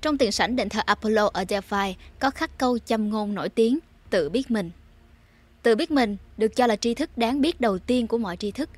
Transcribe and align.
Trong 0.00 0.18
tiền 0.18 0.32
sảnh 0.32 0.56
đền 0.56 0.68
thờ 0.68 0.80
Apollo 0.86 1.30
ở 1.32 1.44
Delphi 1.48 1.94
có 2.18 2.30
khắc 2.30 2.58
câu 2.58 2.78
châm 2.78 3.10
ngôn 3.10 3.34
nổi 3.34 3.48
tiếng 3.48 3.78
tự 4.10 4.28
biết 4.28 4.50
mình. 4.50 4.70
Tự 5.62 5.76
biết 5.76 5.90
mình 5.90 6.16
được 6.36 6.56
cho 6.56 6.66
là 6.66 6.76
tri 6.76 6.94
thức 6.94 7.18
đáng 7.18 7.40
biết 7.40 7.60
đầu 7.60 7.78
tiên 7.78 8.06
của 8.06 8.18
mọi 8.18 8.36
tri 8.36 8.50
thức. 8.50 8.70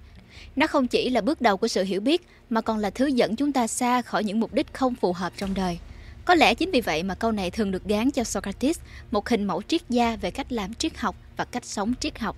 Nó 0.56 0.66
không 0.66 0.86
chỉ 0.86 1.10
là 1.10 1.20
bước 1.20 1.40
đầu 1.40 1.56
của 1.56 1.68
sự 1.68 1.84
hiểu 1.84 2.00
biết 2.00 2.26
mà 2.50 2.60
còn 2.60 2.78
là 2.78 2.90
thứ 2.90 3.06
dẫn 3.06 3.36
chúng 3.36 3.52
ta 3.52 3.66
xa 3.66 4.02
khỏi 4.02 4.24
những 4.24 4.40
mục 4.40 4.54
đích 4.54 4.74
không 4.74 4.94
phù 4.94 5.12
hợp 5.12 5.32
trong 5.36 5.54
đời. 5.54 5.78
Có 6.24 6.34
lẽ 6.34 6.54
chính 6.54 6.70
vì 6.70 6.80
vậy 6.80 7.02
mà 7.02 7.14
câu 7.14 7.32
này 7.32 7.50
thường 7.50 7.70
được 7.70 7.84
gán 7.84 8.10
cho 8.10 8.24
Socrates, 8.24 8.78
một 9.10 9.28
hình 9.28 9.44
mẫu 9.44 9.62
triết 9.62 9.80
gia 9.88 10.16
về 10.16 10.30
cách 10.30 10.52
làm 10.52 10.74
triết 10.74 10.98
học 10.98 11.16
và 11.36 11.44
cách 11.44 11.64
sống 11.64 11.94
triết 12.00 12.18
học. 12.18 12.36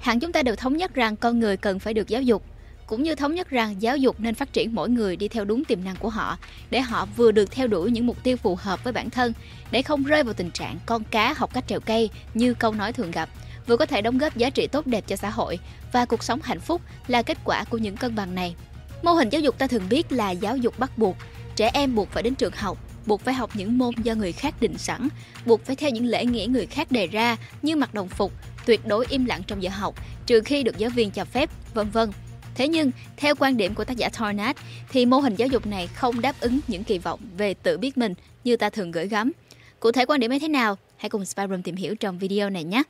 Hẳn 0.00 0.20
chúng 0.20 0.32
ta 0.32 0.42
đều 0.42 0.56
thống 0.56 0.76
nhất 0.76 0.94
rằng 0.94 1.16
con 1.16 1.40
người 1.40 1.56
cần 1.56 1.78
phải 1.78 1.94
được 1.94 2.08
giáo 2.08 2.22
dục, 2.22 2.44
cũng 2.92 3.02
như 3.02 3.14
thống 3.14 3.34
nhất 3.34 3.50
rằng 3.50 3.82
giáo 3.82 3.96
dục 3.96 4.20
nên 4.20 4.34
phát 4.34 4.52
triển 4.52 4.74
mỗi 4.74 4.90
người 4.90 5.16
đi 5.16 5.28
theo 5.28 5.44
đúng 5.44 5.64
tiềm 5.64 5.84
năng 5.84 5.96
của 5.96 6.08
họ 6.08 6.38
để 6.70 6.80
họ 6.80 7.06
vừa 7.16 7.32
được 7.32 7.50
theo 7.50 7.66
đuổi 7.66 7.90
những 7.90 8.06
mục 8.06 8.22
tiêu 8.22 8.36
phù 8.36 8.56
hợp 8.60 8.84
với 8.84 8.92
bản 8.92 9.10
thân 9.10 9.32
để 9.70 9.82
không 9.82 10.04
rơi 10.04 10.22
vào 10.22 10.34
tình 10.34 10.50
trạng 10.50 10.78
con 10.86 11.04
cá 11.04 11.32
học 11.32 11.54
cách 11.54 11.64
trèo 11.66 11.80
cây 11.80 12.10
như 12.34 12.54
câu 12.54 12.72
nói 12.72 12.92
thường 12.92 13.10
gặp 13.10 13.28
vừa 13.66 13.76
có 13.76 13.86
thể 13.86 14.02
đóng 14.02 14.18
góp 14.18 14.36
giá 14.36 14.50
trị 14.50 14.66
tốt 14.66 14.86
đẹp 14.86 15.04
cho 15.06 15.16
xã 15.16 15.30
hội 15.30 15.58
và 15.92 16.04
cuộc 16.04 16.22
sống 16.22 16.40
hạnh 16.42 16.60
phúc 16.60 16.80
là 17.06 17.22
kết 17.22 17.38
quả 17.44 17.64
của 17.64 17.78
những 17.78 17.96
cân 17.96 18.14
bằng 18.14 18.34
này. 18.34 18.54
Mô 19.02 19.12
hình 19.12 19.28
giáo 19.28 19.40
dục 19.40 19.58
ta 19.58 19.66
thường 19.66 19.88
biết 19.90 20.12
là 20.12 20.30
giáo 20.30 20.56
dục 20.56 20.78
bắt 20.78 20.98
buộc, 20.98 21.16
trẻ 21.56 21.70
em 21.74 21.94
buộc 21.94 22.10
phải 22.10 22.22
đến 22.22 22.34
trường 22.34 22.52
học, 22.56 22.78
buộc 23.06 23.20
phải 23.20 23.34
học 23.34 23.50
những 23.54 23.78
môn 23.78 23.94
do 24.02 24.14
người 24.14 24.32
khác 24.32 24.54
định 24.60 24.78
sẵn, 24.78 25.08
buộc 25.46 25.64
phải 25.64 25.76
theo 25.76 25.90
những 25.90 26.06
lễ 26.06 26.24
nghĩa 26.24 26.46
người 26.46 26.66
khác 26.66 26.92
đề 26.92 27.06
ra 27.06 27.36
như 27.62 27.76
mặc 27.76 27.94
đồng 27.94 28.08
phục, 28.08 28.32
tuyệt 28.66 28.86
đối 28.86 29.06
im 29.08 29.24
lặng 29.24 29.42
trong 29.46 29.62
giờ 29.62 29.70
học, 29.70 29.94
trừ 30.26 30.40
khi 30.40 30.62
được 30.62 30.78
giáo 30.78 30.90
viên 30.90 31.10
cho 31.10 31.24
phép, 31.24 31.50
vân 31.74 31.90
vân. 31.90 32.10
Thế 32.54 32.68
nhưng, 32.68 32.90
theo 33.16 33.34
quan 33.38 33.56
điểm 33.56 33.74
của 33.74 33.84
tác 33.84 33.96
giả 33.96 34.08
Tornat, 34.08 34.56
thì 34.88 35.06
mô 35.06 35.18
hình 35.18 35.34
giáo 35.36 35.48
dục 35.48 35.66
này 35.66 35.86
không 35.86 36.20
đáp 36.20 36.40
ứng 36.40 36.60
những 36.68 36.84
kỳ 36.84 36.98
vọng 36.98 37.20
về 37.36 37.54
tự 37.54 37.78
biết 37.78 37.98
mình 37.98 38.14
như 38.44 38.56
ta 38.56 38.70
thường 38.70 38.90
gửi 38.90 39.08
gắm. 39.08 39.32
Cụ 39.80 39.92
thể 39.92 40.06
quan 40.06 40.20
điểm 40.20 40.32
ấy 40.32 40.40
thế 40.40 40.48
nào? 40.48 40.78
Hãy 40.96 41.10
cùng 41.10 41.24
Spyroom 41.24 41.62
tìm 41.62 41.76
hiểu 41.76 41.96
trong 41.96 42.18
video 42.18 42.50
này 42.50 42.64
nhé! 42.64 42.82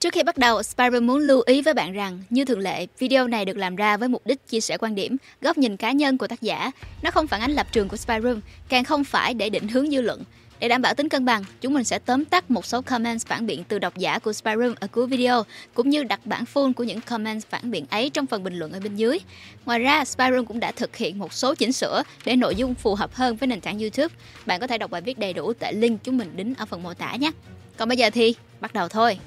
Trước 0.00 0.12
khi 0.12 0.22
bắt 0.22 0.38
đầu, 0.38 0.62
Spyroom 0.62 1.06
muốn 1.06 1.18
lưu 1.18 1.42
ý 1.46 1.62
với 1.62 1.74
bạn 1.74 1.92
rằng, 1.92 2.22
như 2.30 2.44
thường 2.44 2.58
lệ, 2.58 2.86
video 2.98 3.28
này 3.28 3.44
được 3.44 3.56
làm 3.56 3.76
ra 3.76 3.96
với 3.96 4.08
mục 4.08 4.26
đích 4.26 4.48
chia 4.48 4.60
sẻ 4.60 4.76
quan 4.78 4.94
điểm, 4.94 5.16
góc 5.40 5.58
nhìn 5.58 5.76
cá 5.76 5.92
nhân 5.92 6.18
của 6.18 6.28
tác 6.28 6.42
giả. 6.42 6.70
Nó 7.02 7.10
không 7.10 7.26
phản 7.26 7.40
ánh 7.40 7.50
lập 7.50 7.66
trường 7.72 7.88
của 7.88 7.96
Spyroom, 7.96 8.40
càng 8.68 8.84
không 8.84 9.04
phải 9.04 9.34
để 9.34 9.50
định 9.50 9.68
hướng 9.68 9.90
dư 9.90 10.00
luận. 10.00 10.22
Để 10.60 10.68
đảm 10.68 10.82
bảo 10.82 10.94
tính 10.94 11.08
cân 11.08 11.24
bằng, 11.24 11.44
chúng 11.60 11.74
mình 11.74 11.84
sẽ 11.84 11.98
tóm 11.98 12.24
tắt 12.24 12.50
một 12.50 12.66
số 12.66 12.80
comments 12.80 13.26
phản 13.26 13.46
biện 13.46 13.64
từ 13.68 13.78
độc 13.78 13.96
giả 13.96 14.18
của 14.18 14.32
Spyroom 14.32 14.74
ở 14.80 14.86
cuối 14.86 15.06
video, 15.06 15.44
cũng 15.74 15.90
như 15.90 16.02
đặt 16.02 16.26
bản 16.26 16.44
full 16.54 16.72
của 16.72 16.84
những 16.84 17.00
comments 17.00 17.40
phản 17.50 17.70
biện 17.70 17.86
ấy 17.90 18.10
trong 18.10 18.26
phần 18.26 18.44
bình 18.44 18.58
luận 18.58 18.72
ở 18.72 18.80
bên 18.80 18.96
dưới. 18.96 19.18
Ngoài 19.64 19.78
ra, 19.78 20.04
Spyroom 20.04 20.46
cũng 20.46 20.60
đã 20.60 20.72
thực 20.72 20.96
hiện 20.96 21.18
một 21.18 21.32
số 21.32 21.54
chỉnh 21.54 21.72
sửa 21.72 22.02
để 22.24 22.36
nội 22.36 22.54
dung 22.54 22.74
phù 22.74 22.94
hợp 22.94 23.14
hơn 23.14 23.36
với 23.36 23.46
nền 23.46 23.60
tảng 23.60 23.78
YouTube. 23.78 24.14
Bạn 24.46 24.60
có 24.60 24.66
thể 24.66 24.78
đọc 24.78 24.90
bài 24.90 25.00
viết 25.00 25.18
đầy 25.18 25.32
đủ 25.32 25.52
tại 25.52 25.74
link 25.74 26.04
chúng 26.04 26.18
mình 26.18 26.36
đính 26.36 26.54
ở 26.54 26.66
phần 26.66 26.82
mô 26.82 26.94
tả 26.94 27.16
nhé. 27.16 27.30
Còn 27.76 27.88
bây 27.88 27.98
giờ 27.98 28.10
thì 28.10 28.34
bắt 28.60 28.72
đầu 28.72 28.88
thôi. 28.88 29.18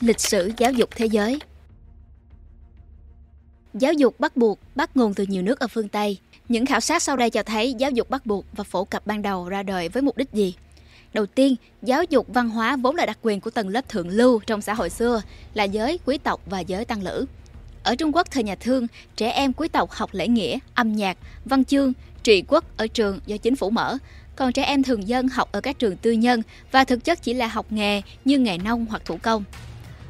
Lịch 0.00 0.20
sử 0.20 0.50
giáo 0.56 0.72
dục 0.72 0.90
thế 0.96 1.06
giới 1.06 1.38
Giáo 3.78 3.92
dục 3.92 4.20
bắt 4.20 4.36
buộc 4.36 4.58
bắt 4.74 4.96
nguồn 4.96 5.14
từ 5.14 5.24
nhiều 5.28 5.42
nước 5.42 5.60
ở 5.60 5.68
phương 5.68 5.88
Tây. 5.88 6.18
Những 6.48 6.66
khảo 6.66 6.80
sát 6.80 7.02
sau 7.02 7.16
đây 7.16 7.30
cho 7.30 7.42
thấy 7.42 7.74
giáo 7.74 7.90
dục 7.90 8.10
bắt 8.10 8.26
buộc 8.26 8.44
và 8.52 8.64
phổ 8.64 8.84
cập 8.84 9.06
ban 9.06 9.22
đầu 9.22 9.48
ra 9.48 9.62
đời 9.62 9.88
với 9.88 10.02
mục 10.02 10.16
đích 10.16 10.32
gì? 10.32 10.54
Đầu 11.14 11.26
tiên, 11.26 11.56
giáo 11.82 12.04
dục 12.04 12.26
văn 12.28 12.48
hóa 12.50 12.76
vốn 12.76 12.96
là 12.96 13.06
đặc 13.06 13.18
quyền 13.22 13.40
của 13.40 13.50
tầng 13.50 13.68
lớp 13.68 13.88
thượng 13.88 14.08
lưu 14.08 14.40
trong 14.46 14.62
xã 14.62 14.74
hội 14.74 14.90
xưa, 14.90 15.22
là 15.54 15.64
giới 15.64 15.98
quý 16.06 16.18
tộc 16.18 16.40
và 16.46 16.60
giới 16.60 16.84
tăng 16.84 17.02
lữ. 17.02 17.26
Ở 17.82 17.96
Trung 17.96 18.16
Quốc 18.16 18.30
thời 18.30 18.42
nhà 18.42 18.54
Thương, 18.54 18.86
trẻ 19.16 19.30
em 19.30 19.52
quý 19.52 19.68
tộc 19.68 19.90
học 19.90 20.10
lễ 20.12 20.28
nghĩa, 20.28 20.58
âm 20.74 20.92
nhạc, 20.92 21.18
văn 21.44 21.64
chương, 21.64 21.92
trị 22.22 22.42
quốc 22.48 22.64
ở 22.76 22.86
trường 22.86 23.20
do 23.26 23.36
chính 23.36 23.56
phủ 23.56 23.70
mở, 23.70 23.98
còn 24.36 24.52
trẻ 24.52 24.62
em 24.62 24.82
thường 24.82 25.08
dân 25.08 25.28
học 25.28 25.48
ở 25.52 25.60
các 25.60 25.78
trường 25.78 25.96
tư 25.96 26.12
nhân 26.12 26.42
và 26.72 26.84
thực 26.84 27.04
chất 27.04 27.22
chỉ 27.22 27.34
là 27.34 27.46
học 27.46 27.66
nghề 27.70 28.02
như 28.24 28.38
nghề 28.38 28.58
nông 28.58 28.86
hoặc 28.86 29.02
thủ 29.04 29.18
công. 29.22 29.44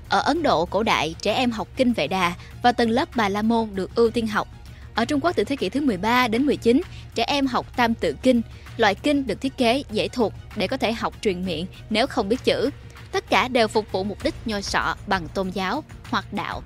Ở 0.08 0.20
Ấn 0.20 0.42
Độ 0.42 0.64
cổ 0.64 0.82
đại, 0.82 1.14
trẻ 1.22 1.34
em 1.34 1.50
học 1.50 1.68
kinh 1.76 1.92
vệ 1.92 2.06
đà 2.06 2.34
và 2.62 2.72
tầng 2.72 2.90
lớp 2.90 3.08
bà 3.14 3.28
la 3.28 3.42
môn 3.42 3.68
được 3.74 3.94
ưu 3.94 4.10
tiên 4.10 4.26
học. 4.26 4.48
Ở 4.94 5.04
Trung 5.04 5.20
Quốc 5.20 5.32
từ 5.36 5.44
thế 5.44 5.56
kỷ 5.56 5.68
thứ 5.68 5.80
13 5.80 6.28
đến 6.28 6.46
19, 6.46 6.80
trẻ 7.14 7.24
em 7.24 7.46
học 7.46 7.76
tam 7.76 7.94
tự 7.94 8.16
kinh, 8.22 8.42
loại 8.76 8.94
kinh 8.94 9.26
được 9.26 9.40
thiết 9.40 9.56
kế 9.56 9.82
dễ 9.90 10.08
thuộc 10.08 10.32
để 10.56 10.66
có 10.66 10.76
thể 10.76 10.92
học 10.92 11.14
truyền 11.20 11.46
miệng 11.46 11.66
nếu 11.90 12.06
không 12.06 12.28
biết 12.28 12.44
chữ. 12.44 12.70
Tất 13.12 13.30
cả 13.30 13.48
đều 13.48 13.68
phục 13.68 13.92
vụ 13.92 14.04
mục 14.04 14.24
đích 14.24 14.34
nhoi 14.44 14.62
sọ 14.62 14.94
bằng 15.06 15.28
tôn 15.28 15.50
giáo 15.50 15.84
hoặc 16.10 16.32
đạo. 16.32 16.62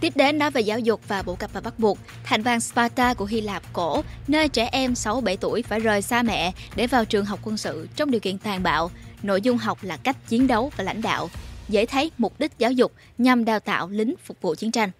Tiếp 0.00 0.12
đến 0.16 0.38
nói 0.38 0.50
về 0.50 0.60
giáo 0.60 0.78
dục 0.78 1.00
và 1.08 1.22
bộ 1.22 1.34
cặp 1.34 1.52
và 1.52 1.60
bắt 1.60 1.78
buộc, 1.78 1.98
thành 2.24 2.42
vàng 2.42 2.60
Sparta 2.60 3.14
của 3.14 3.24
Hy 3.24 3.40
Lạp 3.40 3.62
cổ, 3.72 4.02
nơi 4.28 4.48
trẻ 4.48 4.68
em 4.72 4.92
6-7 4.92 5.36
tuổi 5.40 5.62
phải 5.62 5.80
rời 5.80 6.02
xa 6.02 6.22
mẹ 6.22 6.52
để 6.76 6.86
vào 6.86 7.04
trường 7.04 7.24
học 7.24 7.38
quân 7.42 7.56
sự 7.56 7.88
trong 7.96 8.10
điều 8.10 8.20
kiện 8.20 8.38
tàn 8.38 8.62
bạo. 8.62 8.90
Nội 9.22 9.40
dung 9.40 9.58
học 9.58 9.78
là 9.82 9.96
cách 9.96 10.16
chiến 10.28 10.46
đấu 10.46 10.72
và 10.76 10.84
lãnh 10.84 11.02
đạo 11.02 11.28
dễ 11.68 11.86
thấy 11.86 12.10
mục 12.18 12.40
đích 12.40 12.52
giáo 12.58 12.72
dục 12.72 12.92
nhằm 13.18 13.44
đào 13.44 13.60
tạo 13.60 13.88
lính 13.88 14.14
phục 14.24 14.40
vụ 14.40 14.54
chiến 14.54 14.70
tranh. 14.72 14.90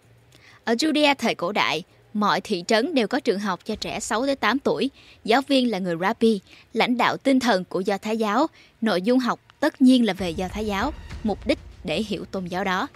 Ở 0.65 0.75
Judea 0.75 1.15
thời 1.19 1.34
cổ 1.34 1.53
đại, 1.53 1.83
mọi 2.15 2.41
thị 2.41 2.65
trấn 2.67 2.95
đều 2.95 3.09
có 3.09 3.21
trường 3.21 3.39
học 3.39 3.61
cho 3.65 3.77
trẻ 3.77 4.00
6 4.00 4.27
đến 4.27 4.39
8 4.39 4.59
tuổi, 4.59 4.91
giáo 5.25 5.43
viên 5.49 5.71
là 5.71 5.78
người 5.78 5.97
rabbi, 6.00 6.41
lãnh 6.73 6.97
đạo 6.97 7.17
tinh 7.17 7.41
thần 7.41 7.65
của 7.65 7.81
Do 7.81 7.99
Thái 7.99 8.17
giáo, 8.17 8.47
nội 8.81 9.03
dung 9.03 9.19
học 9.19 9.41
tất 9.61 9.83
nhiên 9.83 10.06
là 10.06 10.12
về 10.12 10.31
Do 10.31 10.49
Thái 10.49 10.67
giáo, 10.67 10.93
mục 11.23 11.47
đích 11.47 11.59
để 11.84 12.03
hiểu 12.03 12.25
tôn 12.25 12.47
giáo 12.47 12.65
đó. 12.65 12.89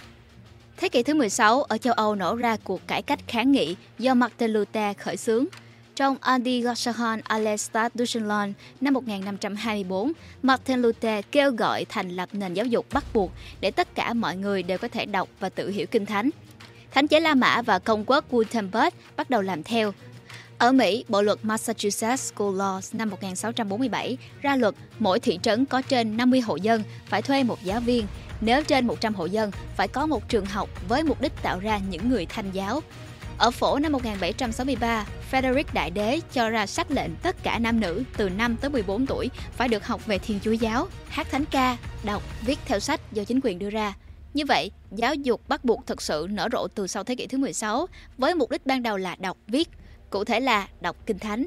Thế 0.77 0.89
kỷ 0.89 1.03
thứ 1.03 1.15
16, 1.15 1.63
ở 1.63 1.79
châu 1.79 1.93
Âu 1.93 2.15
nổ 2.15 2.37
ra 2.37 2.57
cuộc 2.65 2.87
cải 2.87 3.03
cách 3.03 3.21
kháng 3.29 3.53
nghị 3.53 3.77
do 3.99 4.15
Martin 4.15 4.51
Luther 4.51 4.97
khởi 4.97 5.17
xướng– 5.17 5.47
trong 5.97 6.17
Adi 6.21 6.61
Goshahan 6.61 7.21
Alestat 7.25 7.93
Deutschland 7.95 8.53
năm 8.81 8.95
1524, 8.95 10.13
Martin 10.43 10.79
Luther 10.79 11.25
kêu 11.33 11.51
gọi 11.51 11.85
thành 11.85 12.09
lập 12.09 12.29
nền 12.33 12.55
giáo 12.55 12.67
dục 12.67 12.87
bắt 12.93 13.05
buộc 13.15 13.33
để 13.61 13.71
tất 13.71 13.95
cả 13.95 14.15
mọi 14.15 14.37
người 14.37 14.63
đều 14.63 14.79
có 14.79 14.89
thể 14.89 15.07
đọc 15.07 15.29
và 15.41 15.49
tự 15.49 15.71
hiểu 15.71 15.87
kinh 15.87 16.07
thánh. 16.07 16.31
Thánh 16.91 17.09
chế 17.09 17.21
La 17.21 17.35
Mã 17.35 17.63
và 17.63 17.79
công 17.79 18.05
quốc 18.07 18.31
Gutenberg 18.31 18.89
bắt 19.17 19.31
đầu 19.31 19.43
làm 19.43 19.63
theo. 19.63 19.93
Ở 20.59 20.73
Mỹ, 20.73 21.05
Bộ 21.09 21.23
luật 21.23 21.39
Massachusetts 21.43 22.33
School 22.33 22.55
Laws 22.55 22.99
năm 22.99 23.11
1647 23.11 24.17
ra 24.43 24.57
luật 24.57 24.75
mỗi 24.99 25.21
thị 25.21 25.39
trấn 25.43 25.65
có 25.65 25.83
trên 25.83 26.17
50 26.17 26.41
hộ 26.41 26.57
dân 26.57 26.83
phải 27.07 27.23
thuê 27.23 27.43
một 27.43 27.59
giáo 27.65 27.81
viên. 27.81 28.07
Nếu 28.41 28.63
trên 28.63 28.87
100 28.87 29.15
hộ 29.15 29.27
dân, 29.27 29.51
phải 29.77 29.89
có 29.89 30.07
một 30.07 30.29
trường 30.29 30.47
học 30.47 30.69
với 30.89 31.03
mục 31.03 31.21
đích 31.21 31.43
tạo 31.43 31.59
ra 31.59 31.81
những 31.91 32.09
người 32.09 32.27
thanh 32.27 32.51
giáo. 32.53 32.83
Ở 33.39 33.51
phổ 33.51 33.79
năm 33.79 33.93
1763, 33.93 35.07
Frederick 35.37 35.75
Đại 35.75 35.91
Đế 35.91 36.21
cho 36.33 36.51
ra 36.51 36.67
sắc 36.67 36.91
lệnh 36.91 37.11
tất 37.23 37.43
cả 37.43 37.59
nam 37.59 37.81
nữ 37.81 38.03
từ 38.17 38.29
5 38.29 38.57
tới 38.57 38.71
14 38.71 39.07
tuổi 39.07 39.31
phải 39.53 39.69
được 39.69 39.87
học 39.87 40.07
về 40.07 40.19
Thiên 40.19 40.41
Chúa 40.43 40.53
giáo, 40.53 40.89
hát 41.09 41.31
thánh 41.31 41.45
ca, 41.45 41.77
đọc, 42.05 42.23
viết 42.47 42.59
theo 42.65 42.79
sách 42.79 43.13
do 43.13 43.25
chính 43.25 43.41
quyền 43.43 43.59
đưa 43.59 43.71
ra. 43.71 43.95
Như 44.35 44.45
vậy, 44.49 44.71
giáo 44.93 45.15
dục 45.15 45.49
bắt 45.49 45.65
buộc 45.65 45.87
thực 45.87 46.03
sự 46.03 46.27
nở 46.31 46.49
rộ 46.53 46.69
từ 46.69 46.87
sau 46.87 47.05
thế 47.05 47.15
kỷ 47.15 47.27
thứ 47.27 47.39
16 47.39 47.87
với 48.19 48.35
mục 48.35 48.51
đích 48.51 48.67
ban 48.67 48.83
đầu 48.83 48.97
là 48.97 49.17
đọc, 49.21 49.37
viết, 49.47 49.69
cụ 50.11 50.25
thể 50.25 50.41
là 50.41 50.69
đọc 50.81 50.97
kinh 51.07 51.19
thánh. 51.19 51.47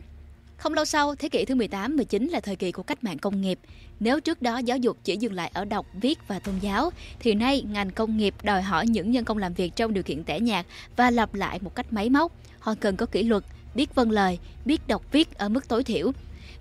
Không 0.57 0.73
lâu 0.73 0.85
sau, 0.85 1.15
thế 1.15 1.29
kỷ 1.29 1.45
thứ 1.45 1.55
18, 1.55 1.95
19 1.95 2.27
là 2.27 2.39
thời 2.39 2.55
kỳ 2.55 2.71
của 2.71 2.83
cách 2.83 3.03
mạng 3.03 3.17
công 3.17 3.41
nghiệp. 3.41 3.59
Nếu 3.99 4.19
trước 4.19 4.41
đó 4.41 4.57
giáo 4.57 4.77
dục 4.77 4.97
chỉ 5.03 5.17
dừng 5.17 5.33
lại 5.33 5.51
ở 5.53 5.65
đọc, 5.65 5.85
viết 5.93 6.19
và 6.27 6.39
tôn 6.39 6.55
giáo, 6.61 6.89
thì 7.19 7.33
nay 7.33 7.61
ngành 7.61 7.91
công 7.91 8.17
nghiệp 8.17 8.35
đòi 8.43 8.61
hỏi 8.61 8.87
những 8.87 9.11
nhân 9.11 9.25
công 9.25 9.37
làm 9.37 9.53
việc 9.53 9.75
trong 9.75 9.93
điều 9.93 10.03
kiện 10.03 10.23
tẻ 10.23 10.39
nhạt 10.39 10.65
và 10.95 11.11
lặp 11.11 11.33
lại 11.33 11.59
một 11.61 11.75
cách 11.75 11.93
máy 11.93 12.09
móc. 12.09 12.31
Họ 12.59 12.75
cần 12.79 12.95
có 12.95 13.05
kỷ 13.05 13.23
luật, 13.23 13.43
biết 13.75 13.95
vâng 13.95 14.11
lời, 14.11 14.39
biết 14.65 14.87
đọc 14.87 15.01
viết 15.11 15.37
ở 15.37 15.49
mức 15.49 15.67
tối 15.67 15.83
thiểu. 15.83 16.11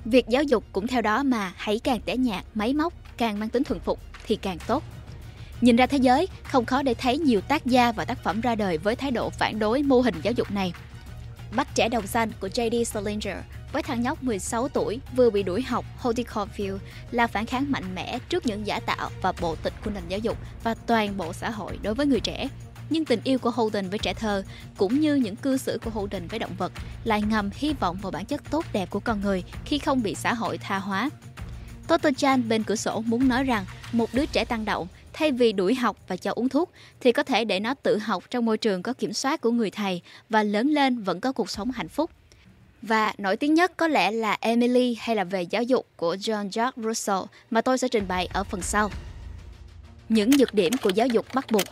Việc 0.05 0.29
giáo 0.29 0.43
dục 0.43 0.65
cũng 0.73 0.87
theo 0.87 1.03
đó 1.03 1.23
mà 1.23 1.53
hãy 1.57 1.79
càng 1.79 2.01
tẻ 2.01 2.17
nhạt, 2.17 2.45
máy 2.55 2.75
móc, 2.75 2.93
càng 3.17 3.41
mang 3.41 3.49
tính 3.49 3.65
thuần 3.65 3.81
phục 3.81 3.99
thì 4.27 4.37
càng 4.37 4.59
tốt. 4.67 4.83
Nhìn 5.61 5.77
ra 5.77 5.87
thế 5.87 5.99
giới, 5.99 6.29
không 6.43 6.65
khó 6.65 6.83
để 6.83 6.95
thấy 6.95 7.19
nhiều 7.19 7.41
tác 7.41 7.67
gia 7.67 7.93
và 7.93 8.05
tác 8.05 8.25
phẩm 8.25 8.41
ra 8.41 8.55
đời 8.55 8.79
với 8.79 8.97
thái 8.97 9.11
độ 9.11 9.31
phản 9.31 9.59
đối 9.59 9.83
mô 9.83 10.01
hình 10.01 10.15
giáo 10.23 10.33
dục 10.33 10.51
này. 10.51 10.73
Bắt 11.57 11.69
trẻ 11.75 11.89
đồng 11.89 12.07
xanh 12.07 12.31
của 12.41 12.49
J.D. 12.49 12.85
Salinger 12.85 13.37
với 13.73 13.83
thằng 13.83 14.03
nhóc 14.03 14.23
16 14.23 14.69
tuổi 14.69 15.01
vừa 15.17 15.31
bị 15.31 15.43
đuổi 15.43 15.63
học 15.63 15.85
Holy 15.99 16.25
Caulfield 16.25 16.79
là 17.11 17.27
phản 17.27 17.47
kháng 17.47 17.73
mạnh 17.73 17.95
mẽ 17.95 18.19
trước 18.29 18.47
những 18.47 18.67
giả 18.67 18.81
tạo 18.81 19.11
và 19.23 19.33
bộ 19.41 19.57
tịch 19.57 19.73
của 19.85 19.91
nền 19.91 20.03
giáo 20.09 20.19
dục 20.19 20.39
và 20.65 20.75
toàn 20.75 21.17
bộ 21.17 21.33
xã 21.33 21.51
hội 21.51 21.79
đối 21.83 21.95
với 21.95 22.07
người 22.07 22.21
trẻ. 22.21 22.49
Nhưng 22.91 23.05
tình 23.05 23.21
yêu 23.25 23.39
của 23.39 23.51
Holden 23.51 23.91
với 23.91 23.99
trẻ 23.99 24.15
thơ, 24.15 24.45
cũng 24.77 25.01
như 25.01 25.15
những 25.15 25.37
cư 25.37 25.57
xử 25.57 25.79
của 25.85 25.91
Holden 25.91 26.27
với 26.27 26.39
động 26.39 26.55
vật, 26.59 26.73
lại 27.05 27.23
ngầm 27.23 27.51
hy 27.55 27.73
vọng 27.73 27.99
vào 28.03 28.13
bản 28.13 28.25
chất 28.25 28.51
tốt 28.51 28.65
đẹp 28.73 28.91
của 28.91 29.01
con 29.01 29.21
người 29.21 29.45
khi 29.65 29.79
không 29.79 30.03
bị 30.03 30.15
xã 30.15 30.35
hội 30.35 30.59
tha 30.59 30.79
hóa. 30.79 31.11
Toto 31.89 32.11
Chan 32.17 32.49
bên 32.49 32.63
cửa 32.63 32.77
sổ 32.77 33.01
muốn 33.01 33.29
nói 33.29 33.45
rằng 33.45 33.65
một 33.93 34.15
đứa 34.15 34.27
trẻ 34.27 34.45
tăng 34.45 34.65
động, 34.65 34.87
thay 35.13 35.33
vì 35.33 35.53
đuổi 35.53 35.75
học 35.75 35.97
và 36.09 36.17
cho 36.17 36.33
uống 36.33 36.49
thuốc, 36.49 36.71
thì 37.01 37.13
có 37.13 37.23
thể 37.23 37.45
để 37.45 37.61
nó 37.61 37.75
tự 37.75 37.99
học 37.99 38.25
trong 38.31 38.45
môi 38.45 38.59
trường 38.59 38.83
có 38.83 38.93
kiểm 38.93 39.13
soát 39.13 39.41
của 39.41 39.51
người 39.51 39.71
thầy 39.71 40.03
và 40.29 40.43
lớn 40.43 40.69
lên 40.69 41.03
vẫn 41.03 41.21
có 41.21 41.33
cuộc 41.33 41.51
sống 41.51 41.71
hạnh 41.71 41.89
phúc. 41.89 42.11
Và 42.83 43.13
nổi 43.19 43.37
tiếng 43.37 43.55
nhất 43.55 43.73
có 43.77 43.89
lẽ 43.89 44.11
là 44.11 44.37
Emily 44.41 44.97
hay 45.01 45.17
là 45.17 45.25
về 45.25 45.43
giáo 45.43 45.63
dục 45.63 45.87
của 45.97 46.15
John 46.15 46.51
Jacques 46.51 46.83
Russell 46.83 47.21
mà 47.51 47.61
tôi 47.61 47.79
sẽ 47.79 47.89
trình 47.89 48.09
bày 48.09 48.27
ở 48.33 48.45
phần 48.45 48.63
sau. 48.63 48.91
Những 50.09 50.31
nhược 50.31 50.55
điểm 50.55 50.73
của 50.83 50.91
giáo 50.91 51.07
dục 51.07 51.27
bắt 51.35 51.51
buộc 51.51 51.65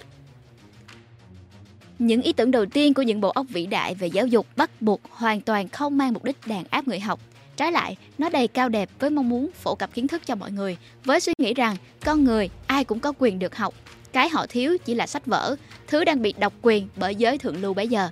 những 1.99 2.23
ý 2.23 2.33
tưởng 2.33 2.51
đầu 2.51 2.67
tiên 2.67 2.95
của 2.95 3.03
những 3.03 3.21
bộ 3.21 3.29
óc 3.29 3.47
vĩ 3.49 3.67
đại 3.67 3.95
về 3.95 4.07
giáo 4.07 4.27
dục 4.27 4.47
bắt 4.57 4.71
buộc 4.83 5.01
hoàn 5.11 5.41
toàn 5.41 5.69
không 5.69 5.99
mang 5.99 6.13
mục 6.13 6.25
đích 6.25 6.37
đàn 6.47 6.65
áp 6.71 6.89
người 6.89 7.01
học. 7.01 7.21
Trái 7.57 7.73
lại, 7.73 7.97
nó 8.19 8.29
đầy 8.29 8.49
cao 8.49 8.69
đẹp 8.69 8.91
với 8.99 9.11
mong 9.11 9.29
muốn 9.29 9.51
phổ 9.63 9.75
cập 9.75 9.95
kiến 9.95 10.09
thức 10.09 10.23
cho 10.27 10.35
mọi 10.35 10.51
người, 10.51 10.77
với 11.05 11.21
suy 11.21 11.33
nghĩ 11.39 11.55
rằng 11.55 11.77
con 12.05 12.25
người 12.25 12.51
ai 12.67 12.85
cũng 12.85 13.01
có 13.01 13.13
quyền 13.19 13.39
được 13.39 13.57
học. 13.57 13.75
Cái 14.13 14.29
họ 14.29 14.47
thiếu 14.47 14.77
chỉ 14.85 14.95
là 14.95 15.07
sách 15.07 15.27
vở, 15.27 15.57
thứ 15.87 16.05
đang 16.05 16.23
bị 16.23 16.35
độc 16.39 16.53
quyền 16.63 16.89
bởi 16.97 17.15
giới 17.15 17.39
thượng 17.39 17.63
lưu 17.63 17.75
bấy 17.75 17.89
giờ. 17.89 18.09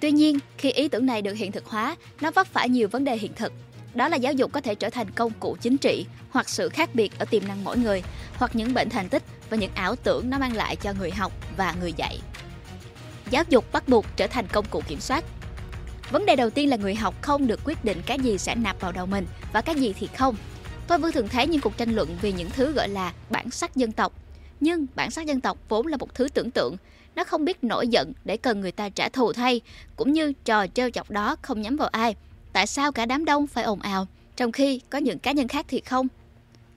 Tuy 0.00 0.12
nhiên, 0.12 0.38
khi 0.58 0.72
ý 0.72 0.88
tưởng 0.88 1.06
này 1.06 1.22
được 1.22 1.32
hiện 1.32 1.52
thực 1.52 1.66
hóa, 1.66 1.96
nó 2.20 2.30
vấp 2.30 2.46
phải 2.46 2.68
nhiều 2.68 2.88
vấn 2.88 3.04
đề 3.04 3.16
hiện 3.16 3.32
thực. 3.36 3.52
Đó 3.94 4.08
là 4.08 4.16
giáo 4.16 4.32
dục 4.32 4.52
có 4.52 4.60
thể 4.60 4.74
trở 4.74 4.90
thành 4.90 5.10
công 5.10 5.32
cụ 5.40 5.56
chính 5.60 5.76
trị, 5.76 6.06
hoặc 6.30 6.48
sự 6.48 6.68
khác 6.68 6.94
biệt 6.94 7.18
ở 7.18 7.24
tiềm 7.24 7.48
năng 7.48 7.64
mỗi 7.64 7.78
người, 7.78 8.02
hoặc 8.36 8.56
những 8.56 8.74
bệnh 8.74 8.88
thành 8.88 9.08
tích 9.08 9.22
và 9.50 9.56
những 9.56 9.70
ảo 9.74 9.96
tưởng 9.96 10.30
nó 10.30 10.38
mang 10.38 10.56
lại 10.56 10.76
cho 10.76 10.92
người 10.98 11.10
học 11.10 11.32
và 11.56 11.74
người 11.80 11.92
dạy. 11.92 12.18
Giáo 13.30 13.44
dục 13.48 13.72
bắt 13.72 13.88
buộc 13.88 14.06
trở 14.16 14.26
thành 14.26 14.46
công 14.52 14.64
cụ 14.70 14.82
kiểm 14.88 15.00
soát. 15.00 15.24
Vấn 16.10 16.26
đề 16.26 16.36
đầu 16.36 16.50
tiên 16.50 16.68
là 16.70 16.76
người 16.76 16.94
học 16.94 17.14
không 17.22 17.46
được 17.46 17.60
quyết 17.64 17.84
định 17.84 18.02
cái 18.06 18.18
gì 18.18 18.38
sẽ 18.38 18.54
nạp 18.54 18.80
vào 18.80 18.92
đầu 18.92 19.06
mình 19.06 19.26
và 19.52 19.60
cái 19.60 19.74
gì 19.74 19.94
thì 20.00 20.06
không. 20.06 20.36
Tôi 20.86 20.98
vẫn 20.98 21.12
thường 21.12 21.28
thấy 21.28 21.46
những 21.46 21.60
cuộc 21.60 21.76
tranh 21.76 21.94
luận 21.94 22.16
về 22.22 22.32
những 22.32 22.50
thứ 22.50 22.72
gọi 22.72 22.88
là 22.88 23.12
bản 23.30 23.50
sắc 23.50 23.76
dân 23.76 23.92
tộc. 23.92 24.12
Nhưng 24.60 24.86
bản 24.94 25.10
sắc 25.10 25.26
dân 25.26 25.40
tộc 25.40 25.58
vốn 25.68 25.86
là 25.86 25.96
một 25.96 26.14
thứ 26.14 26.28
tưởng 26.28 26.50
tượng, 26.50 26.76
nó 27.14 27.24
không 27.24 27.44
biết 27.44 27.64
nổi 27.64 27.88
giận 27.88 28.12
để 28.24 28.36
cần 28.36 28.60
người 28.60 28.72
ta 28.72 28.88
trả 28.88 29.08
thù 29.08 29.32
thay, 29.32 29.60
cũng 29.96 30.12
như 30.12 30.32
trò 30.44 30.66
trêu 30.66 30.90
chọc 30.90 31.10
đó 31.10 31.36
không 31.42 31.62
nhắm 31.62 31.76
vào 31.76 31.88
ai. 31.88 32.14
Tại 32.52 32.66
sao 32.66 32.92
cả 32.92 33.06
đám 33.06 33.24
đông 33.24 33.46
phải 33.46 33.64
ồn 33.64 33.80
ào, 33.80 34.06
trong 34.36 34.52
khi 34.52 34.80
có 34.90 34.98
những 34.98 35.18
cá 35.18 35.32
nhân 35.32 35.48
khác 35.48 35.66
thì 35.68 35.80
không? 35.80 36.06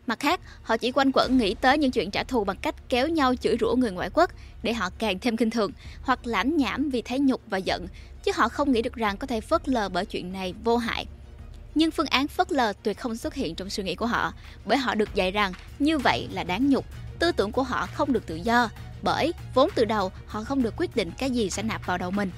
Mặt 0.08 0.20
khác, 0.20 0.40
họ 0.64 0.78
chỉ 0.78 0.92
quanh 0.92 1.12
quẩn 1.14 1.38
nghĩ 1.38 1.56
tới 1.62 1.78
những 1.78 1.92
chuyện 1.92 2.12
trả 2.12 2.24
thù 2.24 2.44
bằng 2.44 2.58
cách 2.62 2.76
kéo 2.90 3.08
nhau 3.08 3.36
chửi 3.36 3.58
rủa 3.60 3.76
người 3.76 3.92
ngoại 3.92 4.10
quốc 4.14 4.32
để 4.64 4.74
họ 4.74 4.90
càng 5.00 5.20
thêm 5.20 5.38
kinh 5.38 5.50
thường 5.50 5.72
hoặc 6.02 6.28
lãnh 6.28 6.58
nhảm 6.58 6.90
vì 6.90 7.02
thấy 7.02 7.20
nhục 7.20 7.42
và 7.48 7.58
giận, 7.58 7.88
chứ 8.24 8.32
họ 8.36 8.50
không 8.50 8.72
nghĩ 8.72 8.82
được 8.82 8.96
rằng 8.96 9.18
có 9.18 9.28
thể 9.28 9.42
phớt 9.42 9.70
lờ 9.70 9.90
bởi 9.90 10.06
chuyện 10.06 10.34
này 10.34 10.54
vô 10.64 10.78
hại. 10.78 11.06
Nhưng 11.76 11.92
phương 11.92 12.08
án 12.08 12.28
phớt 12.28 12.52
lờ 12.52 12.74
tuyệt 12.84 13.00
không 13.00 13.18
xuất 13.18 13.34
hiện 13.34 13.56
trong 13.56 13.70
suy 13.70 13.84
nghĩ 13.84 13.96
của 13.96 14.06
họ, 14.06 14.34
bởi 14.66 14.78
họ 14.78 14.96
được 14.96 15.16
dạy 15.16 15.32
rằng 15.32 15.54
như 15.80 15.98
vậy 15.98 16.28
là 16.32 16.44
đáng 16.44 16.70
nhục, 16.70 16.86
tư 17.20 17.32
tưởng 17.32 17.52
của 17.52 17.64
họ 17.64 17.88
không 17.94 18.14
được 18.14 18.26
tự 18.26 18.36
do, 18.36 18.70
bởi 19.02 19.34
vốn 19.54 19.70
từ 19.76 19.86
đầu 19.86 20.12
họ 20.28 20.44
không 20.44 20.64
được 20.64 20.74
quyết 20.78 20.96
định 20.96 21.12
cái 21.18 21.32
gì 21.32 21.50
sẽ 21.50 21.64
nạp 21.64 21.86
vào 21.86 21.98
đầu 21.98 22.12
mình. 22.12 22.32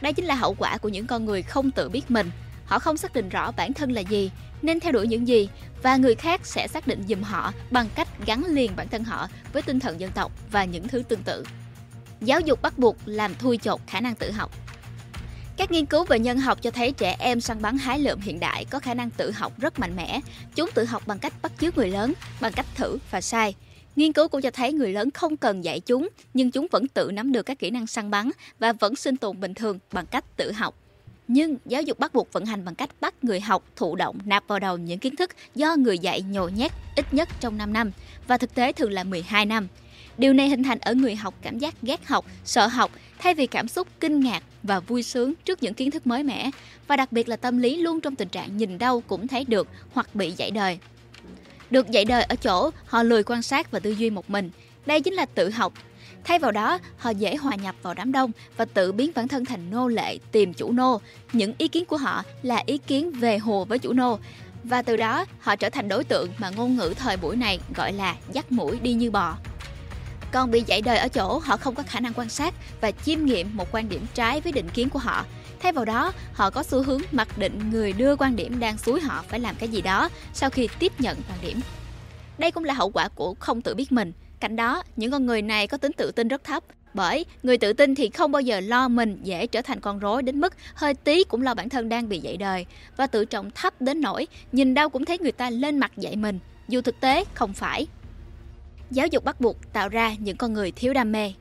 Đây 0.00 0.12
chính 0.12 0.24
là 0.24 0.34
hậu 0.34 0.54
quả 0.58 0.78
của 0.78 0.88
những 0.88 1.06
con 1.06 1.24
người 1.24 1.42
không 1.42 1.70
tự 1.70 1.88
biết 1.88 2.10
mình. 2.10 2.30
Họ 2.72 2.78
không 2.78 2.96
xác 2.96 3.14
định 3.14 3.28
rõ 3.28 3.52
bản 3.52 3.72
thân 3.72 3.92
là 3.92 4.00
gì, 4.00 4.30
nên 4.62 4.80
theo 4.80 4.92
đuổi 4.92 5.08
những 5.08 5.28
gì 5.28 5.48
và 5.82 5.96
người 5.96 6.14
khác 6.14 6.46
sẽ 6.46 6.68
xác 6.68 6.86
định 6.86 7.04
giùm 7.08 7.22
họ 7.22 7.52
bằng 7.70 7.88
cách 7.94 8.08
gắn 8.26 8.44
liền 8.44 8.76
bản 8.76 8.88
thân 8.88 9.04
họ 9.04 9.28
với 9.52 9.62
tinh 9.62 9.80
thần 9.80 10.00
dân 10.00 10.10
tộc 10.14 10.32
và 10.50 10.64
những 10.64 10.88
thứ 10.88 11.02
tương 11.08 11.22
tự. 11.22 11.44
Giáo 12.20 12.40
dục 12.40 12.62
bắt 12.62 12.78
buộc 12.78 12.96
làm 13.06 13.34
thui 13.34 13.58
chột 13.58 13.80
khả 13.86 14.00
năng 14.00 14.14
tự 14.14 14.30
học. 14.30 14.50
Các 15.56 15.70
nghiên 15.70 15.86
cứu 15.86 16.04
về 16.04 16.18
nhân 16.18 16.38
học 16.38 16.62
cho 16.62 16.70
thấy 16.70 16.92
trẻ 16.92 17.16
em 17.18 17.40
săn 17.40 17.62
bắn 17.62 17.78
hái 17.78 17.98
lượm 17.98 18.20
hiện 18.20 18.40
đại 18.40 18.64
có 18.64 18.78
khả 18.78 18.94
năng 18.94 19.10
tự 19.10 19.30
học 19.30 19.60
rất 19.60 19.78
mạnh 19.78 19.96
mẽ. 19.96 20.20
Chúng 20.54 20.70
tự 20.74 20.84
học 20.84 21.02
bằng 21.06 21.18
cách 21.18 21.32
bắt 21.42 21.52
chước 21.60 21.76
người 21.76 21.88
lớn, 21.90 22.12
bằng 22.40 22.52
cách 22.52 22.66
thử 22.74 22.98
và 23.10 23.20
sai. 23.20 23.54
Nghiên 23.96 24.12
cứu 24.12 24.28
cũng 24.28 24.40
cho 24.40 24.50
thấy 24.50 24.72
người 24.72 24.92
lớn 24.92 25.10
không 25.10 25.36
cần 25.36 25.64
dạy 25.64 25.80
chúng, 25.80 26.08
nhưng 26.34 26.50
chúng 26.50 26.66
vẫn 26.70 26.88
tự 26.88 27.10
nắm 27.12 27.32
được 27.32 27.42
các 27.42 27.58
kỹ 27.58 27.70
năng 27.70 27.86
săn 27.86 28.10
bắn 28.10 28.30
và 28.58 28.72
vẫn 28.72 28.96
sinh 28.96 29.16
tồn 29.16 29.40
bình 29.40 29.54
thường 29.54 29.78
bằng 29.92 30.06
cách 30.06 30.24
tự 30.36 30.52
học. 30.52 30.74
Nhưng 31.28 31.56
giáo 31.66 31.82
dục 31.82 31.98
bắt 31.98 32.14
buộc 32.14 32.32
vận 32.32 32.46
hành 32.46 32.64
bằng 32.64 32.74
cách 32.74 32.90
bắt 33.00 33.24
người 33.24 33.40
học 33.40 33.64
thụ 33.76 33.96
động 33.96 34.18
nạp 34.24 34.48
vào 34.48 34.58
đầu 34.58 34.78
những 34.78 34.98
kiến 34.98 35.16
thức 35.16 35.30
do 35.54 35.76
người 35.76 35.98
dạy 35.98 36.22
nhồi 36.22 36.52
nhét 36.52 36.72
ít 36.96 37.14
nhất 37.14 37.28
trong 37.40 37.58
5 37.58 37.72
năm 37.72 37.90
và 38.26 38.38
thực 38.38 38.54
tế 38.54 38.72
thường 38.72 38.92
là 38.92 39.04
12 39.04 39.46
năm. 39.46 39.68
Điều 40.18 40.32
này 40.32 40.48
hình 40.48 40.62
thành 40.62 40.78
ở 40.78 40.94
người 40.94 41.14
học 41.14 41.34
cảm 41.42 41.58
giác 41.58 41.74
ghét 41.82 42.08
học, 42.08 42.26
sợ 42.44 42.66
học 42.66 42.90
thay 43.18 43.34
vì 43.34 43.46
cảm 43.46 43.68
xúc 43.68 43.88
kinh 44.00 44.20
ngạc 44.20 44.42
và 44.62 44.80
vui 44.80 45.02
sướng 45.02 45.34
trước 45.44 45.62
những 45.62 45.74
kiến 45.74 45.90
thức 45.90 46.06
mới 46.06 46.22
mẻ 46.22 46.50
và 46.86 46.96
đặc 46.96 47.12
biệt 47.12 47.28
là 47.28 47.36
tâm 47.36 47.58
lý 47.58 47.76
luôn 47.76 48.00
trong 48.00 48.16
tình 48.16 48.28
trạng 48.28 48.56
nhìn 48.56 48.78
đâu 48.78 49.00
cũng 49.00 49.28
thấy 49.28 49.44
được 49.44 49.68
hoặc 49.92 50.14
bị 50.14 50.30
dạy 50.30 50.50
đời. 50.50 50.78
Được 51.70 51.90
dạy 51.90 52.04
đời 52.04 52.22
ở 52.22 52.36
chỗ 52.36 52.70
họ 52.86 53.02
lười 53.02 53.22
quan 53.22 53.42
sát 53.42 53.70
và 53.70 53.78
tư 53.78 53.90
duy 53.90 54.10
một 54.10 54.30
mình. 54.30 54.50
Đây 54.86 55.00
chính 55.00 55.14
là 55.14 55.26
tự 55.26 55.50
học. 55.50 55.72
Thay 56.24 56.38
vào 56.38 56.52
đó, 56.52 56.78
họ 56.96 57.10
dễ 57.10 57.36
hòa 57.36 57.54
nhập 57.54 57.74
vào 57.82 57.94
đám 57.94 58.12
đông 58.12 58.30
và 58.56 58.64
tự 58.64 58.92
biến 58.92 59.10
bản 59.14 59.28
thân 59.28 59.44
thành 59.44 59.70
nô 59.70 59.88
lệ 59.88 60.18
tìm 60.32 60.54
chủ 60.54 60.72
nô. 60.72 61.00
Những 61.32 61.54
ý 61.58 61.68
kiến 61.68 61.84
của 61.84 61.96
họ 61.96 62.22
là 62.42 62.62
ý 62.66 62.78
kiến 62.78 63.10
về 63.10 63.38
hồ 63.38 63.64
với 63.64 63.78
chủ 63.78 63.92
nô. 63.92 64.18
Và 64.64 64.82
từ 64.82 64.96
đó, 64.96 65.24
họ 65.40 65.56
trở 65.56 65.70
thành 65.70 65.88
đối 65.88 66.04
tượng 66.04 66.30
mà 66.38 66.50
ngôn 66.50 66.76
ngữ 66.76 66.94
thời 66.98 67.16
buổi 67.16 67.36
này 67.36 67.60
gọi 67.74 67.92
là 67.92 68.16
dắt 68.32 68.52
mũi 68.52 68.78
đi 68.82 68.92
như 68.92 69.10
bò. 69.10 69.36
Còn 70.32 70.50
bị 70.50 70.62
dạy 70.66 70.82
đời 70.82 70.98
ở 70.98 71.08
chỗ 71.08 71.38
họ 71.38 71.56
không 71.56 71.74
có 71.74 71.82
khả 71.82 72.00
năng 72.00 72.12
quan 72.14 72.28
sát 72.28 72.54
và 72.80 72.90
chiêm 72.90 73.24
nghiệm 73.24 73.56
một 73.56 73.68
quan 73.72 73.88
điểm 73.88 74.06
trái 74.14 74.40
với 74.40 74.52
định 74.52 74.68
kiến 74.68 74.88
của 74.88 74.98
họ. 74.98 75.24
Thay 75.60 75.72
vào 75.72 75.84
đó, 75.84 76.12
họ 76.32 76.50
có 76.50 76.62
xu 76.62 76.82
hướng 76.82 77.00
mặc 77.12 77.28
định 77.38 77.70
người 77.70 77.92
đưa 77.92 78.16
quan 78.16 78.36
điểm 78.36 78.60
đang 78.60 78.78
suối 78.78 79.00
họ 79.00 79.24
phải 79.28 79.40
làm 79.40 79.54
cái 79.58 79.68
gì 79.68 79.80
đó 79.80 80.08
sau 80.34 80.50
khi 80.50 80.68
tiếp 80.78 80.92
nhận 80.98 81.16
quan 81.28 81.38
điểm. 81.42 81.60
Đây 82.38 82.50
cũng 82.50 82.64
là 82.64 82.74
hậu 82.74 82.90
quả 82.90 83.08
của 83.08 83.34
không 83.38 83.62
tự 83.62 83.74
biết 83.74 83.92
mình. 83.92 84.12
Cạnh 84.42 84.56
đó, 84.56 84.82
những 84.96 85.10
con 85.10 85.26
người 85.26 85.42
này 85.42 85.66
có 85.66 85.76
tính 85.76 85.92
tự 85.92 86.12
tin 86.12 86.28
rất 86.28 86.44
thấp. 86.44 86.64
Bởi 86.94 87.24
người 87.42 87.58
tự 87.58 87.72
tin 87.72 87.94
thì 87.94 88.08
không 88.08 88.32
bao 88.32 88.42
giờ 88.42 88.60
lo 88.60 88.88
mình 88.88 89.18
dễ 89.22 89.46
trở 89.46 89.62
thành 89.62 89.80
con 89.80 89.98
rối 89.98 90.22
đến 90.22 90.40
mức 90.40 90.54
hơi 90.74 90.94
tí 90.94 91.24
cũng 91.24 91.42
lo 91.42 91.54
bản 91.54 91.68
thân 91.68 91.88
đang 91.88 92.08
bị 92.08 92.18
dạy 92.18 92.36
đời 92.36 92.66
và 92.96 93.06
tự 93.06 93.24
trọng 93.24 93.50
thấp 93.50 93.80
đến 93.80 94.00
nỗi 94.00 94.26
nhìn 94.52 94.74
đâu 94.74 94.88
cũng 94.88 95.04
thấy 95.04 95.18
người 95.18 95.32
ta 95.32 95.50
lên 95.50 95.78
mặt 95.78 95.92
dạy 95.96 96.16
mình, 96.16 96.38
dù 96.68 96.80
thực 96.80 97.00
tế 97.00 97.24
không 97.34 97.52
phải. 97.52 97.86
Giáo 98.90 99.06
dục 99.06 99.24
bắt 99.24 99.40
buộc 99.40 99.72
tạo 99.72 99.88
ra 99.88 100.14
những 100.18 100.36
con 100.36 100.52
người 100.52 100.70
thiếu 100.70 100.94
đam 100.94 101.12
mê. 101.12 101.32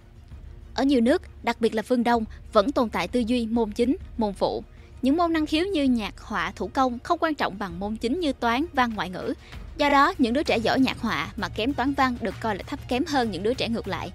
Ở 0.76 0.84
nhiều 0.84 1.02
nước, 1.02 1.22
đặc 1.44 1.62
biệt 1.62 1.76
là 1.76 1.82
phương 1.82 2.04
Đông, 2.04 2.26
vẫn 2.54 2.72
tồn 2.72 2.90
tại 2.90 3.08
tư 3.08 3.20
duy 3.20 3.46
môn 3.46 3.72
chính, 3.72 3.98
môn 4.18 4.34
phụ. 4.34 4.64
Những 5.02 5.18
môn 5.18 5.34
năng 5.34 5.46
khiếu 5.46 5.66
như 5.66 5.84
nhạc, 5.84 6.20
họa, 6.20 6.52
thủ 6.56 6.68
công 6.74 7.00
không 7.00 7.20
quan 7.22 7.36
trọng 7.36 7.60
bằng 7.60 7.80
môn 7.80 7.96
chính 7.96 8.20
như 8.20 8.34
toán, 8.34 8.66
văn, 8.74 8.92
ngoại 8.96 9.10
ngữ. 9.10 9.34
Do 9.78 9.90
đó, 9.90 10.14
những 10.18 10.34
đứa 10.34 10.44
trẻ 10.44 10.58
giỏi 10.58 10.80
nhạc 10.80 11.00
họa 11.00 11.30
mà 11.36 11.50
kém 11.50 11.74
toán 11.74 11.94
văn 11.94 12.16
được 12.22 12.36
coi 12.40 12.56
là 12.56 12.64
thấp 12.68 12.80
kém 12.88 13.06
hơn 13.06 13.32
những 13.32 13.44
đứa 13.44 13.54
trẻ 13.54 13.70
ngược 13.70 13.88
lại. 13.88 14.12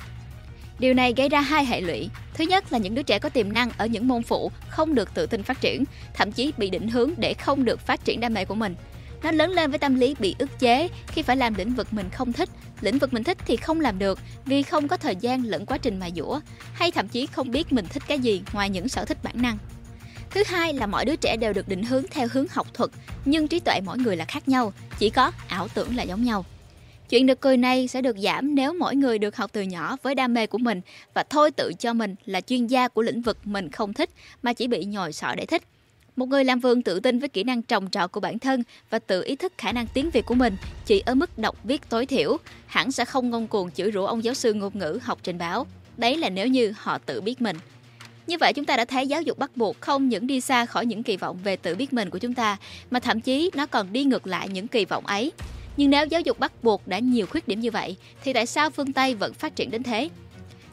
Điều 0.79 0.95
này 0.95 1.15
gây 1.17 1.29
ra 1.29 1.41
hai 1.41 1.67
hệ 1.67 1.81
lụy. 1.81 2.09
Thứ 2.35 2.45
nhất 2.45 2.73
là 2.73 2.79
những 2.79 2.95
đứa 2.95 3.03
trẻ 3.03 3.19
có 3.19 3.29
tiềm 3.29 3.53
năng 3.53 3.71
ở 3.77 3.87
những 3.87 4.09
môn 4.09 4.23
phụ 4.23 4.51
không 4.69 4.95
được 4.95 5.15
tự 5.15 5.27
tin 5.27 5.43
phát 5.43 5.61
triển, 5.61 5.85
thậm 6.15 6.33
chí 6.33 6.53
bị 6.59 6.71
định 6.71 6.89
hướng 6.89 7.11
để 7.17 7.35
không 7.35 7.65
được 7.65 7.81
phát 7.81 8.05
triển 8.05 8.21
đam 8.21 8.35
mê 8.35 8.45
của 8.45 8.55
mình. 8.55 8.75
Nó 9.23 9.31
lớn 9.31 9.51
lên 9.51 9.71
với 9.71 9.79
tâm 9.79 9.95
lý 9.95 10.15
bị 10.19 10.35
ức 10.39 10.59
chế 10.59 10.89
khi 11.07 11.23
phải 11.23 11.37
làm 11.37 11.55
lĩnh 11.55 11.75
vực 11.75 11.93
mình 11.93 12.11
không 12.11 12.33
thích. 12.33 12.49
Lĩnh 12.81 12.99
vực 12.99 13.13
mình 13.13 13.25
thích 13.25 13.39
thì 13.47 13.57
không 13.57 13.81
làm 13.81 13.99
được 13.99 14.19
vì 14.45 14.63
không 14.63 14.89
có 14.89 14.97
thời 14.97 15.17
gian 15.17 15.45
lẫn 15.45 15.67
quá 15.67 15.79
trình 15.79 16.01
mài 16.01 16.13
dũa, 16.17 16.41
hay 16.73 16.91
thậm 16.91 17.09
chí 17.09 17.27
không 17.27 17.51
biết 17.51 17.73
mình 17.73 17.87
thích 17.91 18.03
cái 18.07 18.19
gì 18.19 18.43
ngoài 18.53 18.71
những 18.71 18.89
sở 18.89 19.05
thích 19.05 19.19
bản 19.23 19.43
năng. 19.43 19.59
Thứ 20.37 20.43
hai 20.47 20.75
là 20.75 20.87
mọi 20.87 21.05
đứa 21.05 21.17
trẻ 21.17 21.37
đều 21.37 21.53
được 21.53 21.69
định 21.69 21.83
hướng 21.83 22.05
theo 22.11 22.29
hướng 22.33 22.47
học 22.51 22.75
thuật, 22.75 22.91
nhưng 23.25 23.49
trí 23.49 23.61
tuệ 23.61 23.81
mỗi 23.85 23.99
người 23.99 24.17
là 24.17 24.25
khác 24.25 24.49
nhau, 24.49 24.73
chỉ 24.99 25.11
có 25.11 25.33
ảo 25.49 25.69
tưởng 25.69 25.97
là 25.97 26.03
giống 26.03 26.25
nhau. 26.25 26.45
Chuyện 27.09 27.27
được 27.27 27.41
cười 27.41 27.57
này 27.57 27.89
sẽ 27.89 28.03
được 28.03 28.17
giảm 28.19 28.55
nếu 28.55 28.73
mỗi 28.73 28.97
người 28.97 29.19
được 29.19 29.37
học 29.37 29.51
từ 29.53 29.63
nhỏ 29.63 29.97
với 30.03 30.15
đam 30.15 30.35
mê 30.35 30.47
của 30.47 30.59
mình 30.59 30.81
và 31.15 31.23
thôi 31.31 31.51
tự 31.51 31.73
cho 31.79 31.93
mình 31.93 32.15
là 32.25 32.41
chuyên 32.41 32.67
gia 32.67 32.89
của 32.89 33.03
lĩnh 33.03 33.23
vực 33.23 33.39
mình 33.45 33.71
không 33.71 33.93
thích 33.93 34.11
mà 34.43 34.53
chỉ 34.53 34.67
bị 34.67 34.85
nhồi 34.85 35.13
sọ 35.13 35.35
để 35.37 35.47
thích. 35.47 35.63
Một 36.17 36.27
người 36.27 36.45
làm 36.45 36.61
vườn 36.61 36.83
tự 36.83 37.01
tin 37.01 37.19
với 37.19 37.29
kỹ 37.29 37.45
năng 37.45 37.63
trồng 37.63 37.91
trọt 37.91 38.13
của 38.13 38.21
bản 38.21 38.39
thân 38.39 38.63
và 38.91 38.99
tự 38.99 39.23
ý 39.23 39.37
thức 39.37 39.53
khả 39.59 39.73
năng 39.73 39.87
tiếng 39.87 40.11
Việt 40.11 40.27
của 40.27 40.35
mình 40.35 40.57
chỉ 40.87 41.03
ở 41.07 41.15
mức 41.15 41.39
đọc 41.39 41.57
viết 41.65 41.89
tối 41.89 42.07
thiểu, 42.07 42.37
hẳn 42.67 42.93
sẽ 42.93 43.05
không 43.05 43.31
ngông 43.31 43.49
cuồng 43.49 43.71
chửi 43.71 43.93
rủa 43.93 44.07
ông 44.07 44.25
giáo 44.25 44.35
sư 44.35 44.53
ngôn 44.53 44.79
ngữ 44.79 44.99
học 45.03 45.19
trình 45.23 45.39
báo. 45.39 45.67
Đấy 45.97 46.17
là 46.17 46.29
nếu 46.29 46.47
như 46.47 46.73
họ 46.77 46.99
tự 46.99 47.21
biết 47.21 47.43
mình. 47.43 47.57
Như 48.27 48.39
vậy 48.39 48.53
chúng 48.53 48.65
ta 48.65 48.77
đã 48.77 48.85
thấy 48.85 49.07
giáo 49.07 49.23
dục 49.23 49.39
bắt 49.39 49.57
buộc 49.57 49.81
không 49.81 50.09
những 50.09 50.27
đi 50.27 50.41
xa 50.41 50.67
khỏi 50.67 50.87
những 50.87 51.03
kỳ 51.03 51.17
vọng 51.17 51.39
về 51.45 51.57
tự 51.57 51.75
biết 51.75 51.93
mình 51.93 52.11
của 52.11 52.19
chúng 52.19 52.35
ta, 52.35 52.57
mà 52.91 53.01
thậm 53.01 53.21
chí 53.21 53.51
nó 53.55 53.67
còn 53.67 53.93
đi 53.93 54.05
ngược 54.05 54.27
lại 54.27 54.49
những 54.49 54.69
kỳ 54.69 54.85
vọng 54.85 55.07
ấy. 55.07 55.33
Nhưng 55.77 55.91
nếu 55.91 56.07
giáo 56.07 56.21
dục 56.21 56.39
bắt 56.39 56.53
buộc 56.65 56.89
đã 56.89 56.99
nhiều 56.99 57.27
khuyết 57.27 57.49
điểm 57.49 57.61
như 57.61 57.71
vậy, 57.71 57.97
thì 58.25 58.33
tại 58.33 58.47
sao 58.47 58.71
phương 58.71 58.93
Tây 58.93 59.15
vẫn 59.15 59.35
phát 59.35 59.57
triển 59.57 59.71
đến 59.71 59.83
thế? 59.83 60.09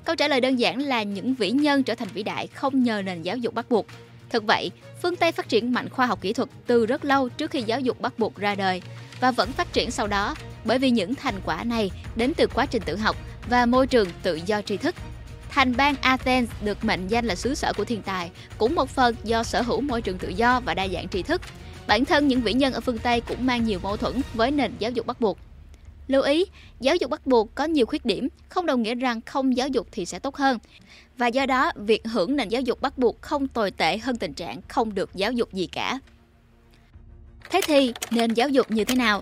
Câu 0.06 0.16
trả 0.16 0.28
lời 0.28 0.42
đơn 0.42 0.56
giản 0.56 0.80
là 0.80 1.04
những 1.04 1.34
vĩ 1.34 1.52
nhân 1.52 1.84
trở 1.84 1.96
thành 1.96 2.08
vĩ 2.14 2.24
đại 2.24 2.48
không 2.48 2.84
nhờ 2.84 3.02
nền 3.02 3.22
giáo 3.22 3.38
dục 3.38 3.54
bắt 3.54 3.70
buộc. 3.70 3.86
Thực 4.30 4.44
vậy, 4.44 4.72
phương 5.02 5.16
Tây 5.16 5.32
phát 5.32 5.50
triển 5.50 5.74
mạnh 5.74 5.90
khoa 5.90 6.06
học 6.06 6.22
kỹ 6.22 6.34
thuật 6.34 6.50
từ 6.68 6.86
rất 6.86 7.06
lâu 7.06 7.30
trước 7.30 7.52
khi 7.52 7.62
giáo 7.62 7.80
dục 7.80 8.02
bắt 8.02 8.20
buộc 8.20 8.36
ra 8.36 8.56
đời 8.56 8.82
và 9.20 9.32
vẫn 9.32 9.52
phát 9.52 9.74
triển 9.74 9.92
sau 9.92 10.08
đó 10.08 10.36
bởi 10.66 10.80
vì 10.80 10.90
những 10.90 11.16
thành 11.16 11.36
quả 11.46 11.64
này 11.64 11.92
đến 12.16 12.34
từ 12.38 12.48
quá 12.48 12.66
trình 12.66 12.82
tự 12.86 12.96
học 12.96 13.16
và 13.50 13.66
môi 13.66 13.88
trường 13.88 14.08
tự 14.24 14.40
do 14.46 14.62
tri 14.62 14.78
thức. 14.78 14.96
Thành 15.54 15.78
bang 15.78 15.96
Athens 16.02 16.50
được 16.64 16.86
mệnh 16.86 17.08
danh 17.08 17.26
là 17.26 17.36
xứ 17.36 17.56
sở 17.56 17.74
của 17.74 17.86
thiên 17.86 18.02
tài, 18.02 18.32
cũng 18.58 18.76
một 18.76 18.90
phần 18.90 19.16
do 19.24 19.44
sở 19.44 19.62
hữu 19.62 19.82
môi 19.82 20.02
trường 20.02 20.18
tự 20.18 20.30
do 20.30 20.60
và 20.60 20.74
đa 20.74 20.88
dạng 20.88 21.10
tri 21.10 21.24
thức. 21.24 21.42
Bản 21.88 22.06
thân 22.06 22.28
những 22.28 22.42
vĩ 22.42 22.54
nhân 22.54 22.74
ở 22.74 22.80
phương 22.80 22.98
Tây 22.98 23.22
cũng 23.22 23.46
mang 23.46 23.66
nhiều 23.66 23.80
mâu 23.84 23.98
thuẫn 23.98 24.22
với 24.34 24.52
nền 24.52 24.72
giáo 24.80 24.92
dục 24.92 25.06
bắt 25.06 25.22
buộc. 25.22 25.38
Lưu 26.08 26.22
ý, 26.22 26.46
giáo 26.80 26.96
dục 26.96 27.10
bắt 27.10 27.28
buộc 27.28 27.56
có 27.56 27.66
nhiều 27.66 27.86
khuyết 27.86 28.06
điểm, 28.06 28.28
không 28.50 28.66
đồng 28.66 28.84
nghĩa 28.84 28.96
rằng 28.96 29.22
không 29.22 29.58
giáo 29.58 29.68
dục 29.68 29.88
thì 29.92 30.06
sẽ 30.06 30.20
tốt 30.20 30.36
hơn. 30.36 30.60
Và 31.18 31.28
do 31.28 31.46
đó, 31.46 31.72
việc 31.76 32.08
hưởng 32.08 32.36
nền 32.36 32.50
giáo 32.50 32.62
dục 32.62 32.82
bắt 32.82 32.98
buộc 32.98 33.22
không 33.22 33.48
tồi 33.48 33.72
tệ 33.72 33.98
hơn 33.98 34.18
tình 34.18 34.34
trạng 34.34 34.62
không 34.68 34.96
được 34.96 35.10
giáo 35.14 35.32
dục 35.32 35.54
gì 35.54 35.68
cả. 35.68 36.00
Thế 37.50 37.62
thì, 37.68 37.94
nền 38.12 38.34
giáo 38.34 38.50
dục 38.50 38.72
như 38.72 38.86
thế 38.86 38.96
nào? 38.96 39.22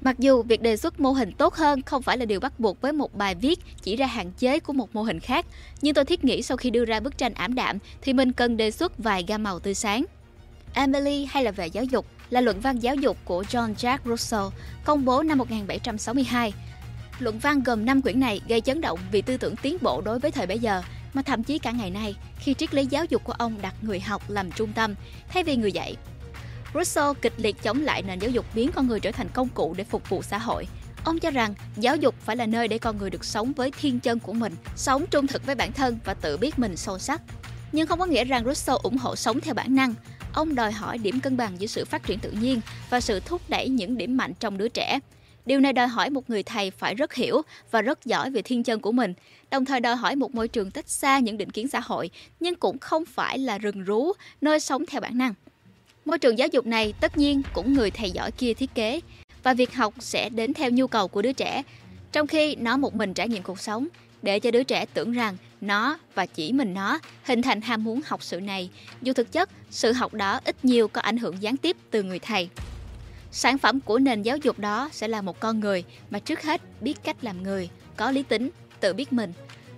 Mặc 0.00 0.18
dù 0.18 0.42
việc 0.42 0.62
đề 0.62 0.76
xuất 0.76 1.00
mô 1.00 1.12
hình 1.12 1.32
tốt 1.32 1.54
hơn 1.54 1.82
không 1.82 2.02
phải 2.02 2.18
là 2.18 2.24
điều 2.24 2.40
bắt 2.40 2.60
buộc 2.60 2.80
với 2.80 2.92
một 2.92 3.14
bài 3.14 3.34
viết 3.34 3.58
chỉ 3.82 3.96
ra 3.96 4.06
hạn 4.06 4.30
chế 4.38 4.60
của 4.60 4.72
một 4.72 4.94
mô 4.94 5.02
hình 5.02 5.20
khác, 5.20 5.46
nhưng 5.82 5.94
tôi 5.94 6.04
thiết 6.04 6.24
nghĩ 6.24 6.42
sau 6.42 6.56
khi 6.56 6.70
đưa 6.70 6.84
ra 6.84 7.00
bức 7.00 7.18
tranh 7.18 7.34
ảm 7.34 7.54
đạm 7.54 7.78
thì 8.02 8.12
mình 8.12 8.32
cần 8.32 8.56
đề 8.56 8.70
xuất 8.70 8.98
vài 8.98 9.24
gam 9.28 9.42
màu 9.42 9.58
tươi 9.58 9.74
sáng. 9.74 10.04
Emily 10.74 11.24
hay 11.30 11.44
là 11.44 11.50
về 11.50 11.66
giáo 11.66 11.84
dục 11.84 12.06
là 12.30 12.40
luận 12.40 12.60
văn 12.60 12.78
giáo 12.78 12.94
dục 12.94 13.16
của 13.24 13.42
John 13.42 13.74
Jack 13.74 13.98
Russell, 14.04 14.46
công 14.84 15.04
bố 15.04 15.22
năm 15.22 15.38
1762. 15.38 16.52
Luận 17.18 17.38
văn 17.38 17.62
gồm 17.62 17.84
5 17.84 18.02
quyển 18.02 18.20
này 18.20 18.40
gây 18.48 18.60
chấn 18.60 18.80
động 18.80 18.98
vì 19.12 19.22
tư 19.22 19.36
tưởng 19.36 19.56
tiến 19.56 19.76
bộ 19.80 20.00
đối 20.00 20.18
với 20.18 20.30
thời 20.30 20.46
bấy 20.46 20.58
giờ, 20.58 20.82
mà 21.14 21.22
thậm 21.22 21.44
chí 21.44 21.58
cả 21.58 21.70
ngày 21.70 21.90
nay, 21.90 22.14
khi 22.38 22.54
triết 22.54 22.74
lý 22.74 22.86
giáo 22.86 23.04
dục 23.04 23.24
của 23.24 23.32
ông 23.32 23.54
đặt 23.62 23.74
người 23.82 24.00
học 24.00 24.30
làm 24.30 24.52
trung 24.52 24.72
tâm 24.72 24.94
thay 25.28 25.44
vì 25.44 25.56
người 25.56 25.72
dạy. 25.72 25.96
Russell 26.74 27.12
kịch 27.22 27.32
liệt 27.36 27.62
chống 27.62 27.82
lại 27.82 28.02
nền 28.02 28.18
giáo 28.18 28.30
dục 28.30 28.46
biến 28.54 28.70
con 28.74 28.86
người 28.86 29.00
trở 29.00 29.12
thành 29.12 29.28
công 29.34 29.48
cụ 29.48 29.74
để 29.76 29.84
phục 29.84 30.08
vụ 30.08 30.22
xã 30.22 30.38
hội. 30.38 30.66
Ông 31.04 31.18
cho 31.18 31.30
rằng 31.30 31.54
giáo 31.76 31.96
dục 31.96 32.14
phải 32.20 32.36
là 32.36 32.46
nơi 32.46 32.68
để 32.68 32.78
con 32.78 32.98
người 32.98 33.10
được 33.10 33.24
sống 33.24 33.52
với 33.52 33.70
thiên 33.80 34.00
chân 34.00 34.18
của 34.18 34.32
mình, 34.32 34.54
sống 34.76 35.06
trung 35.10 35.26
thực 35.26 35.46
với 35.46 35.54
bản 35.54 35.72
thân 35.72 35.98
và 36.04 36.14
tự 36.14 36.36
biết 36.36 36.58
mình 36.58 36.76
sâu 36.76 36.98
sắc. 36.98 37.22
Nhưng 37.72 37.86
không 37.86 37.98
có 37.98 38.06
nghĩa 38.06 38.24
rằng 38.24 38.44
Russell 38.44 38.78
ủng 38.82 38.96
hộ 38.96 39.16
sống 39.16 39.40
theo 39.40 39.54
bản 39.54 39.74
năng. 39.74 39.94
Ông 40.32 40.54
đòi 40.54 40.72
hỏi 40.72 40.98
điểm 40.98 41.20
cân 41.20 41.36
bằng 41.36 41.60
giữa 41.60 41.66
sự 41.66 41.84
phát 41.84 42.02
triển 42.02 42.18
tự 42.18 42.30
nhiên 42.30 42.60
và 42.90 43.00
sự 43.00 43.20
thúc 43.20 43.42
đẩy 43.48 43.68
những 43.68 43.98
điểm 43.98 44.16
mạnh 44.16 44.32
trong 44.40 44.58
đứa 44.58 44.68
trẻ. 44.68 45.00
Điều 45.46 45.60
này 45.60 45.72
đòi 45.72 45.86
hỏi 45.86 46.10
một 46.10 46.30
người 46.30 46.42
thầy 46.42 46.70
phải 46.70 46.94
rất 46.94 47.14
hiểu 47.14 47.42
và 47.70 47.82
rất 47.82 48.04
giỏi 48.04 48.30
về 48.30 48.42
thiên 48.42 48.62
chân 48.62 48.80
của 48.80 48.92
mình, 48.92 49.14
đồng 49.50 49.64
thời 49.64 49.80
đòi 49.80 49.96
hỏi 49.96 50.16
một 50.16 50.34
môi 50.34 50.48
trường 50.48 50.70
tách 50.70 50.88
xa 50.88 51.18
những 51.18 51.38
định 51.38 51.50
kiến 51.50 51.68
xã 51.68 51.80
hội, 51.80 52.10
nhưng 52.40 52.54
cũng 52.54 52.78
không 52.78 53.04
phải 53.04 53.38
là 53.38 53.58
rừng 53.58 53.84
rú, 53.84 54.12
nơi 54.40 54.60
sống 54.60 54.86
theo 54.86 55.00
bản 55.00 55.18
năng. 55.18 55.34
Môi 56.10 56.18
trường 56.18 56.38
giáo 56.38 56.48
dục 56.48 56.66
này 56.66 56.94
tất 57.00 57.18
nhiên 57.18 57.42
cũng 57.52 57.72
người 57.72 57.90
thầy 57.90 58.10
giỏi 58.10 58.32
kia 58.32 58.54
thiết 58.54 58.74
kế, 58.74 59.00
và 59.42 59.54
việc 59.54 59.74
học 59.74 59.94
sẽ 59.98 60.28
đến 60.28 60.54
theo 60.54 60.70
nhu 60.70 60.86
cầu 60.86 61.08
của 61.08 61.22
đứa 61.22 61.32
trẻ, 61.32 61.62
trong 62.12 62.26
khi 62.26 62.56
nó 62.56 62.76
một 62.76 62.94
mình 62.94 63.14
trải 63.14 63.28
nghiệm 63.28 63.42
cuộc 63.42 63.60
sống, 63.60 63.88
để 64.22 64.40
cho 64.40 64.50
đứa 64.50 64.62
trẻ 64.62 64.86
tưởng 64.94 65.12
rằng 65.12 65.36
nó 65.60 65.98
và 66.14 66.26
chỉ 66.26 66.52
mình 66.52 66.74
nó 66.74 66.98
hình 67.24 67.42
thành 67.42 67.60
ham 67.60 67.84
muốn 67.84 68.00
học 68.06 68.22
sự 68.22 68.40
này, 68.40 68.70
dù 69.02 69.12
thực 69.12 69.32
chất 69.32 69.50
sự 69.70 69.92
học 69.92 70.14
đó 70.14 70.40
ít 70.44 70.64
nhiều 70.64 70.88
có 70.88 71.00
ảnh 71.00 71.16
hưởng 71.16 71.42
gián 71.42 71.56
tiếp 71.56 71.76
từ 71.90 72.02
người 72.02 72.18
thầy. 72.18 72.48
Sản 73.30 73.58
phẩm 73.58 73.80
của 73.80 73.98
nền 73.98 74.22
giáo 74.22 74.36
dục 74.36 74.58
đó 74.58 74.88
sẽ 74.92 75.08
là 75.08 75.22
một 75.22 75.40
con 75.40 75.60
người 75.60 75.84
mà 76.10 76.18
trước 76.18 76.42
hết 76.42 76.60
biết 76.80 76.94
cách 77.04 77.16
làm 77.22 77.42
người, 77.42 77.68
có 77.96 78.10
lý 78.10 78.22
tính, 78.22 78.50
tự 78.80 78.92
biết 78.92 79.12
mình. 79.12 79.32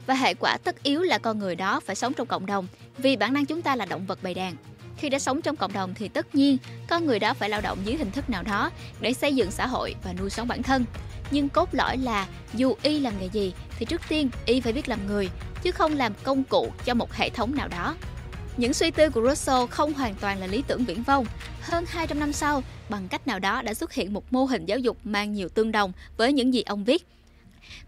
Và 0.06 0.14
hệ 0.14 0.34
quả 0.34 0.56
tất 0.64 0.82
yếu 0.82 1.02
là 1.02 1.18
con 1.18 1.38
người 1.38 1.56
đó 1.56 1.80
phải 1.80 1.96
sống 1.96 2.12
trong 2.14 2.26
cộng 2.26 2.46
đồng, 2.46 2.66
vì 2.98 3.16
bản 3.16 3.32
năng 3.32 3.46
chúng 3.46 3.62
ta 3.62 3.76
là 3.76 3.84
động 3.84 4.06
vật 4.06 4.18
bầy 4.22 4.34
đàn. 4.34 4.56
Khi 5.02 5.09
đã 5.09 5.18
sống 5.18 5.42
trong 5.42 5.56
cộng 5.56 5.73
đồng 5.73 5.94
thì 5.94 6.09
tất 6.09 6.35
nhiên 6.35 6.59
con 6.88 7.06
người 7.06 7.18
đó 7.18 7.35
phải 7.35 7.49
lao 7.49 7.61
động 7.61 7.78
dưới 7.85 7.97
hình 7.97 8.11
thức 8.11 8.30
nào 8.30 8.42
đó 8.42 8.71
để 9.00 9.12
xây 9.12 9.35
dựng 9.35 9.50
xã 9.50 9.66
hội 9.66 9.94
và 10.02 10.12
nuôi 10.12 10.30
sống 10.30 10.49
bản 10.49 10.62
thân. 10.62 10.85
Nhưng 11.30 11.49
cốt 11.49 11.68
lõi 11.73 11.99
là 11.99 12.26
dù 12.54 12.75
y 12.82 13.00
làm 13.00 13.14
nghề 13.21 13.26
gì 13.26 13.52
thì 13.78 13.87
trước 13.87 14.00
tiên 14.09 14.30
y 14.47 14.61
phải 14.61 14.73
biết 14.73 14.88
làm 14.88 15.06
người 15.06 15.28
chứ 15.62 15.71
không 15.71 15.97
làm 15.97 16.12
công 16.23 16.44
cụ 16.44 16.73
cho 16.85 16.94
một 16.94 17.12
hệ 17.12 17.30
thống 17.30 17.54
nào 17.54 17.68
đó. 17.68 17.97
Những 18.56 18.73
suy 18.73 18.90
tư 18.90 19.11
của 19.11 19.23
Rousseau 19.28 19.66
không 19.66 19.92
hoàn 19.92 20.14
toàn 20.14 20.40
là 20.40 20.47
lý 20.47 20.62
tưởng 20.66 20.85
viễn 20.85 21.02
vông. 21.02 21.26
Hơn 21.61 21.85
200 21.88 22.21
năm 22.21 22.32
sau, 22.32 22.62
bằng 22.88 23.09
cách 23.09 23.26
nào 23.26 23.38
đó 23.38 23.62
đã 23.62 23.75
xuất 23.75 23.92
hiện 23.92 24.12
một 24.12 24.32
mô 24.32 24.44
hình 24.44 24.66
giáo 24.66 24.78
dục 24.78 24.97
mang 25.04 25.32
nhiều 25.32 25.49
tương 25.49 25.73
đồng 25.73 25.92
với 26.16 26.32
những 26.32 26.54
gì 26.54 26.62
ông 26.62 26.85
viết. 26.85 27.06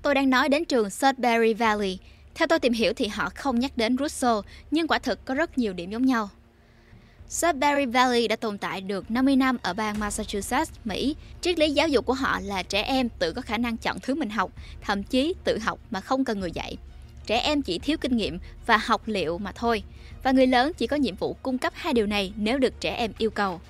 Tôi 0.02 0.14
đang 0.14 0.30
nói 0.30 0.48
đến 0.48 0.64
trường 0.64 0.90
Sudbury 0.90 1.54
Valley. 1.54 1.98
Theo 2.34 2.48
tôi 2.48 2.58
tìm 2.58 2.72
hiểu 2.72 2.92
thì 2.96 3.08
họ 3.08 3.30
không 3.34 3.60
nhắc 3.60 3.76
đến 3.76 3.96
Rousseau, 3.98 4.42
nhưng 4.70 4.88
quả 4.88 4.98
thực 4.98 5.24
có 5.24 5.34
rất 5.34 5.58
nhiều 5.58 5.72
điểm 5.72 5.90
giống 5.90 6.06
nhau. 6.06 6.30
Sudbury 7.28 7.86
Valley 7.86 8.28
đã 8.28 8.36
tồn 8.36 8.58
tại 8.58 8.80
được 8.80 9.10
50 9.10 9.36
năm 9.36 9.56
ở 9.62 9.74
bang 9.74 9.98
Massachusetts, 9.98 10.72
Mỹ. 10.84 11.16
Triết 11.40 11.58
lý 11.58 11.70
giáo 11.70 11.88
dục 11.88 12.06
của 12.06 12.14
họ 12.14 12.40
là 12.42 12.62
trẻ 12.62 12.82
em 12.82 13.08
tự 13.08 13.32
có 13.32 13.42
khả 13.42 13.58
năng 13.58 13.76
chọn 13.76 14.00
thứ 14.02 14.14
mình 14.14 14.30
học, 14.30 14.50
thậm 14.80 15.02
chí 15.02 15.34
tự 15.44 15.58
học 15.58 15.78
mà 15.90 16.00
không 16.00 16.24
cần 16.24 16.40
người 16.40 16.50
dạy. 16.52 16.76
Trẻ 17.26 17.38
em 17.38 17.62
chỉ 17.62 17.78
thiếu 17.78 17.96
kinh 18.00 18.16
nghiệm 18.16 18.38
và 18.66 18.76
học 18.76 19.02
liệu 19.06 19.38
mà 19.38 19.52
thôi. 19.52 19.82
Và 20.22 20.32
người 20.32 20.46
lớn 20.46 20.72
chỉ 20.76 20.86
có 20.86 20.96
nhiệm 20.96 21.16
vụ 21.16 21.36
cung 21.42 21.58
cấp 21.58 21.72
hai 21.76 21.92
điều 21.92 22.06
này 22.06 22.32
nếu 22.36 22.58
được 22.58 22.80
trẻ 22.80 22.94
em 22.94 23.12
yêu 23.18 23.30
cầu. 23.30 23.60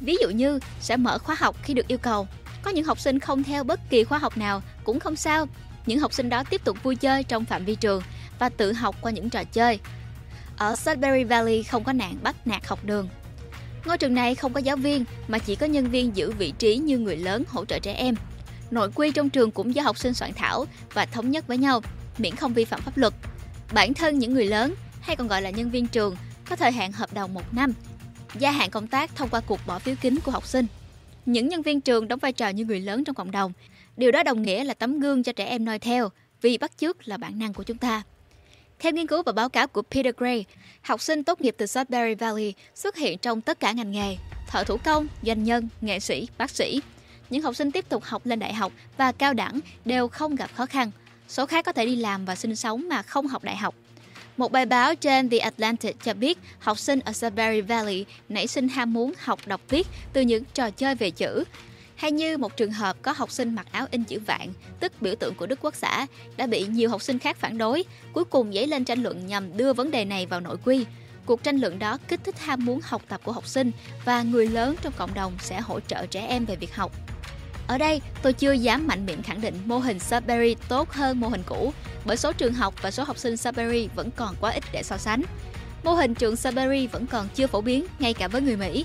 Ví 0.00 0.16
dụ 0.20 0.28
như 0.28 0.58
sẽ 0.80 0.96
mở 0.96 1.18
khóa 1.18 1.36
học 1.38 1.56
khi 1.62 1.74
được 1.74 1.88
yêu 1.88 1.98
cầu. 1.98 2.28
Có 2.62 2.70
những 2.70 2.84
học 2.84 3.00
sinh 3.00 3.18
không 3.18 3.42
theo 3.42 3.64
bất 3.64 3.80
kỳ 3.90 4.04
khóa 4.04 4.18
học 4.18 4.38
nào 4.38 4.62
cũng 4.84 5.00
không 5.00 5.16
sao. 5.16 5.46
Những 5.86 5.98
học 5.98 6.12
sinh 6.12 6.28
đó 6.28 6.44
tiếp 6.50 6.64
tục 6.64 6.82
vui 6.82 6.96
chơi 6.96 7.22
trong 7.22 7.44
phạm 7.44 7.64
vi 7.64 7.74
trường 7.74 8.02
và 8.38 8.48
tự 8.48 8.72
học 8.72 8.96
qua 9.00 9.12
những 9.12 9.30
trò 9.30 9.44
chơi 9.44 9.78
ở 10.56 10.76
Sudbury 10.76 11.24
Valley 11.24 11.62
không 11.62 11.84
có 11.84 11.92
nạn 11.92 12.16
bắt 12.22 12.46
nạt 12.46 12.66
học 12.66 12.84
đường. 12.84 13.08
Ngôi 13.84 13.98
trường 13.98 14.14
này 14.14 14.34
không 14.34 14.52
có 14.52 14.60
giáo 14.60 14.76
viên 14.76 15.04
mà 15.28 15.38
chỉ 15.38 15.56
có 15.56 15.66
nhân 15.66 15.90
viên 15.90 16.16
giữ 16.16 16.30
vị 16.30 16.52
trí 16.58 16.76
như 16.76 16.98
người 16.98 17.16
lớn 17.16 17.44
hỗ 17.48 17.64
trợ 17.64 17.78
trẻ 17.78 17.92
em. 17.92 18.14
Nội 18.70 18.90
quy 18.94 19.10
trong 19.10 19.30
trường 19.30 19.50
cũng 19.50 19.74
do 19.74 19.82
học 19.82 19.98
sinh 19.98 20.14
soạn 20.14 20.32
thảo 20.32 20.66
và 20.92 21.06
thống 21.06 21.30
nhất 21.30 21.46
với 21.46 21.58
nhau, 21.58 21.80
miễn 22.18 22.36
không 22.36 22.54
vi 22.54 22.64
phạm 22.64 22.80
pháp 22.80 22.96
luật. 22.96 23.14
Bản 23.72 23.94
thân 23.94 24.18
những 24.18 24.34
người 24.34 24.46
lớn, 24.46 24.74
hay 25.00 25.16
còn 25.16 25.28
gọi 25.28 25.42
là 25.42 25.50
nhân 25.50 25.70
viên 25.70 25.86
trường, 25.86 26.16
có 26.50 26.56
thời 26.56 26.72
hạn 26.72 26.92
hợp 26.92 27.14
đồng 27.14 27.34
một 27.34 27.54
năm, 27.54 27.72
gia 28.38 28.50
hạn 28.50 28.70
công 28.70 28.86
tác 28.86 29.16
thông 29.16 29.28
qua 29.28 29.40
cuộc 29.40 29.60
bỏ 29.66 29.78
phiếu 29.78 29.94
kín 30.00 30.18
của 30.24 30.32
học 30.32 30.46
sinh. 30.46 30.66
Những 31.26 31.48
nhân 31.48 31.62
viên 31.62 31.80
trường 31.80 32.08
đóng 32.08 32.18
vai 32.18 32.32
trò 32.32 32.48
như 32.48 32.64
người 32.64 32.80
lớn 32.80 33.04
trong 33.04 33.14
cộng 33.14 33.30
đồng. 33.30 33.52
Điều 33.96 34.10
đó 34.10 34.22
đồng 34.22 34.42
nghĩa 34.42 34.64
là 34.64 34.74
tấm 34.74 35.00
gương 35.00 35.22
cho 35.22 35.32
trẻ 35.32 35.44
em 35.44 35.64
noi 35.64 35.78
theo, 35.78 36.08
vì 36.42 36.58
bắt 36.58 36.72
chước 36.78 37.08
là 37.08 37.16
bản 37.16 37.38
năng 37.38 37.52
của 37.54 37.62
chúng 37.62 37.78
ta. 37.78 38.02
Theo 38.84 38.92
nghiên 38.92 39.06
cứu 39.06 39.22
và 39.22 39.32
báo 39.32 39.48
cáo 39.48 39.66
của 39.66 39.82
Peter 39.82 40.14
Gray, 40.16 40.44
học 40.82 41.02
sinh 41.02 41.24
tốt 41.24 41.40
nghiệp 41.40 41.54
từ 41.58 41.66
Sudbury 41.66 42.14
Valley 42.14 42.54
xuất 42.74 42.96
hiện 42.96 43.18
trong 43.18 43.40
tất 43.40 43.60
cả 43.60 43.72
ngành 43.72 43.92
nghề, 43.92 44.16
thợ 44.48 44.64
thủ 44.64 44.76
công, 44.84 45.06
doanh 45.22 45.44
nhân, 45.44 45.68
nghệ 45.80 46.00
sĩ, 46.00 46.28
bác 46.38 46.50
sĩ. 46.50 46.80
Những 47.30 47.42
học 47.42 47.56
sinh 47.56 47.70
tiếp 47.70 47.88
tục 47.88 48.04
học 48.04 48.26
lên 48.26 48.38
đại 48.38 48.54
học 48.54 48.72
và 48.96 49.12
cao 49.12 49.34
đẳng 49.34 49.60
đều 49.84 50.08
không 50.08 50.34
gặp 50.34 50.50
khó 50.54 50.66
khăn. 50.66 50.90
Số 51.28 51.46
khác 51.46 51.64
có 51.64 51.72
thể 51.72 51.86
đi 51.86 51.96
làm 51.96 52.24
và 52.24 52.34
sinh 52.34 52.56
sống 52.56 52.88
mà 52.88 53.02
không 53.02 53.26
học 53.26 53.44
đại 53.44 53.56
học. 53.56 53.74
Một 54.36 54.52
bài 54.52 54.66
báo 54.66 54.94
trên 54.94 55.30
The 55.30 55.38
Atlantic 55.38 55.96
cho 56.04 56.14
biết 56.14 56.38
học 56.58 56.78
sinh 56.78 57.00
ở 57.00 57.12
Sudbury 57.12 57.60
Valley 57.60 58.04
nảy 58.28 58.46
sinh 58.46 58.68
ham 58.68 58.92
muốn 58.92 59.12
học 59.18 59.40
đọc 59.46 59.60
viết 59.68 59.86
từ 60.12 60.20
những 60.20 60.44
trò 60.54 60.70
chơi 60.70 60.94
về 60.94 61.10
chữ, 61.10 61.44
hay 61.96 62.12
như 62.12 62.38
một 62.38 62.56
trường 62.56 62.72
hợp 62.72 62.96
có 63.02 63.12
học 63.12 63.30
sinh 63.30 63.54
mặc 63.54 63.66
áo 63.72 63.86
in 63.90 64.04
chữ 64.04 64.18
vạn, 64.26 64.52
tức 64.80 64.92
biểu 65.00 65.14
tượng 65.14 65.34
của 65.34 65.46
Đức 65.46 65.58
Quốc 65.62 65.74
xã, 65.74 66.06
đã 66.36 66.46
bị 66.46 66.66
nhiều 66.66 66.90
học 66.90 67.02
sinh 67.02 67.18
khác 67.18 67.36
phản 67.36 67.58
đối, 67.58 67.84
cuối 68.12 68.24
cùng 68.24 68.52
dấy 68.52 68.66
lên 68.66 68.84
tranh 68.84 69.02
luận 69.02 69.26
nhằm 69.26 69.56
đưa 69.56 69.72
vấn 69.72 69.90
đề 69.90 70.04
này 70.04 70.26
vào 70.26 70.40
nội 70.40 70.56
quy. 70.64 70.86
Cuộc 71.26 71.42
tranh 71.42 71.58
luận 71.58 71.78
đó 71.78 71.98
kích 72.08 72.20
thích 72.24 72.38
ham 72.38 72.64
muốn 72.64 72.80
học 72.82 73.02
tập 73.08 73.20
của 73.24 73.32
học 73.32 73.46
sinh 73.46 73.70
và 74.04 74.22
người 74.22 74.46
lớn 74.46 74.76
trong 74.82 74.92
cộng 74.96 75.14
đồng 75.14 75.32
sẽ 75.40 75.60
hỗ 75.60 75.80
trợ 75.80 76.06
trẻ 76.06 76.26
em 76.26 76.44
về 76.44 76.56
việc 76.56 76.74
học. 76.74 76.92
Ở 77.66 77.78
đây, 77.78 78.00
tôi 78.22 78.32
chưa 78.32 78.52
dám 78.52 78.86
mạnh 78.86 79.06
miệng 79.06 79.22
khẳng 79.22 79.40
định 79.40 79.54
mô 79.64 79.78
hình 79.78 79.98
Sudbury 79.98 80.56
tốt 80.68 80.90
hơn 80.92 81.20
mô 81.20 81.28
hình 81.28 81.42
cũ, 81.46 81.72
bởi 82.04 82.16
số 82.16 82.32
trường 82.32 82.54
học 82.54 82.74
và 82.82 82.90
số 82.90 83.04
học 83.04 83.18
sinh 83.18 83.36
Sudbury 83.36 83.88
vẫn 83.94 84.10
còn 84.16 84.34
quá 84.40 84.52
ít 84.52 84.64
để 84.72 84.82
so 84.82 84.96
sánh. 84.96 85.22
Mô 85.84 85.94
hình 85.94 86.14
trường 86.14 86.36
Sudbury 86.36 86.86
vẫn 86.86 87.06
còn 87.06 87.28
chưa 87.34 87.46
phổ 87.46 87.60
biến 87.60 87.86
ngay 87.98 88.14
cả 88.14 88.28
với 88.28 88.42
người 88.42 88.56
Mỹ, 88.56 88.84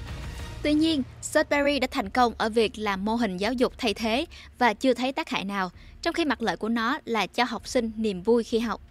Tuy 0.63 0.73
nhiên, 0.73 1.03
Sudbury 1.21 1.79
đã 1.79 1.87
thành 1.91 2.09
công 2.09 2.33
ở 2.37 2.49
việc 2.49 2.77
làm 2.77 3.05
mô 3.05 3.15
hình 3.15 3.37
giáo 3.37 3.53
dục 3.53 3.73
thay 3.77 3.93
thế 3.93 4.25
và 4.57 4.73
chưa 4.73 4.93
thấy 4.93 5.11
tác 5.11 5.29
hại 5.29 5.45
nào, 5.45 5.71
trong 6.01 6.13
khi 6.13 6.25
mặt 6.25 6.41
lợi 6.41 6.57
của 6.57 6.69
nó 6.69 6.99
là 7.05 7.27
cho 7.27 7.43
học 7.43 7.67
sinh 7.67 7.91
niềm 7.95 8.21
vui 8.21 8.43
khi 8.43 8.59
học. 8.59 8.81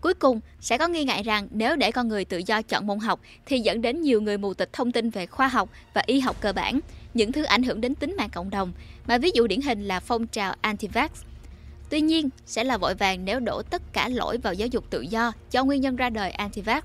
Cuối 0.00 0.14
cùng, 0.14 0.40
sẽ 0.60 0.78
có 0.78 0.88
nghi 0.88 1.04
ngại 1.04 1.22
rằng 1.22 1.48
nếu 1.50 1.76
để 1.76 1.92
con 1.92 2.08
người 2.08 2.24
tự 2.24 2.42
do 2.46 2.62
chọn 2.62 2.86
môn 2.86 2.98
học 2.98 3.20
thì 3.46 3.60
dẫn 3.60 3.82
đến 3.82 4.02
nhiều 4.02 4.20
người 4.20 4.38
mù 4.38 4.54
tịch 4.54 4.72
thông 4.72 4.92
tin 4.92 5.10
về 5.10 5.26
khoa 5.26 5.48
học 5.48 5.70
và 5.94 6.02
y 6.06 6.20
học 6.20 6.36
cơ 6.40 6.52
bản, 6.52 6.80
những 7.14 7.32
thứ 7.32 7.42
ảnh 7.42 7.62
hưởng 7.62 7.80
đến 7.80 7.94
tính 7.94 8.14
mạng 8.18 8.30
cộng 8.30 8.50
đồng, 8.50 8.72
mà 9.06 9.18
ví 9.18 9.30
dụ 9.34 9.46
điển 9.46 9.60
hình 9.60 9.84
là 9.84 10.00
phong 10.00 10.26
trào 10.26 10.54
anti-vax. 10.62 11.08
Tuy 11.90 12.00
nhiên, 12.00 12.28
sẽ 12.46 12.64
là 12.64 12.76
vội 12.76 12.94
vàng 12.94 13.24
nếu 13.24 13.40
đổ 13.40 13.62
tất 13.62 13.82
cả 13.92 14.08
lỗi 14.08 14.38
vào 14.38 14.54
giáo 14.54 14.68
dục 14.68 14.84
tự 14.90 15.00
do 15.00 15.32
cho 15.50 15.64
nguyên 15.64 15.80
nhân 15.80 15.96
ra 15.96 16.10
đời 16.10 16.34
anti-vax. 16.38 16.80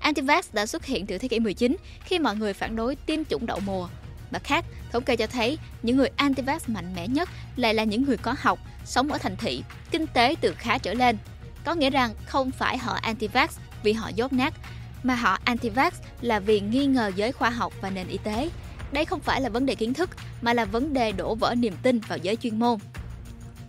Antivax 0.00 0.48
đã 0.52 0.66
xuất 0.66 0.84
hiện 0.84 1.06
từ 1.06 1.18
thế 1.18 1.28
kỷ 1.28 1.38
19 1.38 1.76
khi 2.04 2.18
mọi 2.18 2.36
người 2.36 2.52
phản 2.52 2.76
đối 2.76 2.96
tiêm 2.96 3.24
chủng 3.24 3.46
đậu 3.46 3.60
mùa. 3.66 3.88
Mặt 4.30 4.44
khác, 4.44 4.64
thống 4.92 5.04
kê 5.04 5.16
cho 5.16 5.26
thấy 5.26 5.58
những 5.82 5.96
người 5.96 6.08
antivax 6.16 6.68
mạnh 6.68 6.94
mẽ 6.96 7.08
nhất 7.08 7.28
lại 7.56 7.74
là 7.74 7.84
những 7.84 8.04
người 8.04 8.16
có 8.16 8.34
học, 8.38 8.58
sống 8.84 9.12
ở 9.12 9.18
thành 9.18 9.36
thị, 9.36 9.62
kinh 9.90 10.06
tế 10.06 10.34
từ 10.40 10.54
khá 10.58 10.78
trở 10.78 10.94
lên. 10.94 11.16
Có 11.64 11.74
nghĩa 11.74 11.90
rằng 11.90 12.14
không 12.26 12.50
phải 12.50 12.78
họ 12.78 12.92
antivax 12.92 13.58
vì 13.82 13.92
họ 13.92 14.08
dốt 14.08 14.32
nát, 14.32 14.54
mà 15.02 15.14
họ 15.14 15.38
antivax 15.44 15.94
là 16.20 16.40
vì 16.40 16.60
nghi 16.60 16.86
ngờ 16.86 17.12
giới 17.16 17.32
khoa 17.32 17.50
học 17.50 17.72
và 17.80 17.90
nền 17.90 18.08
y 18.08 18.18
tế. 18.18 18.50
Đây 18.92 19.04
không 19.04 19.20
phải 19.20 19.40
là 19.40 19.48
vấn 19.48 19.66
đề 19.66 19.74
kiến 19.74 19.94
thức, 19.94 20.10
mà 20.40 20.52
là 20.52 20.64
vấn 20.64 20.92
đề 20.92 21.12
đổ 21.12 21.34
vỡ 21.34 21.54
niềm 21.54 21.74
tin 21.82 21.98
vào 21.98 22.18
giới 22.18 22.36
chuyên 22.36 22.58
môn. 22.58 22.78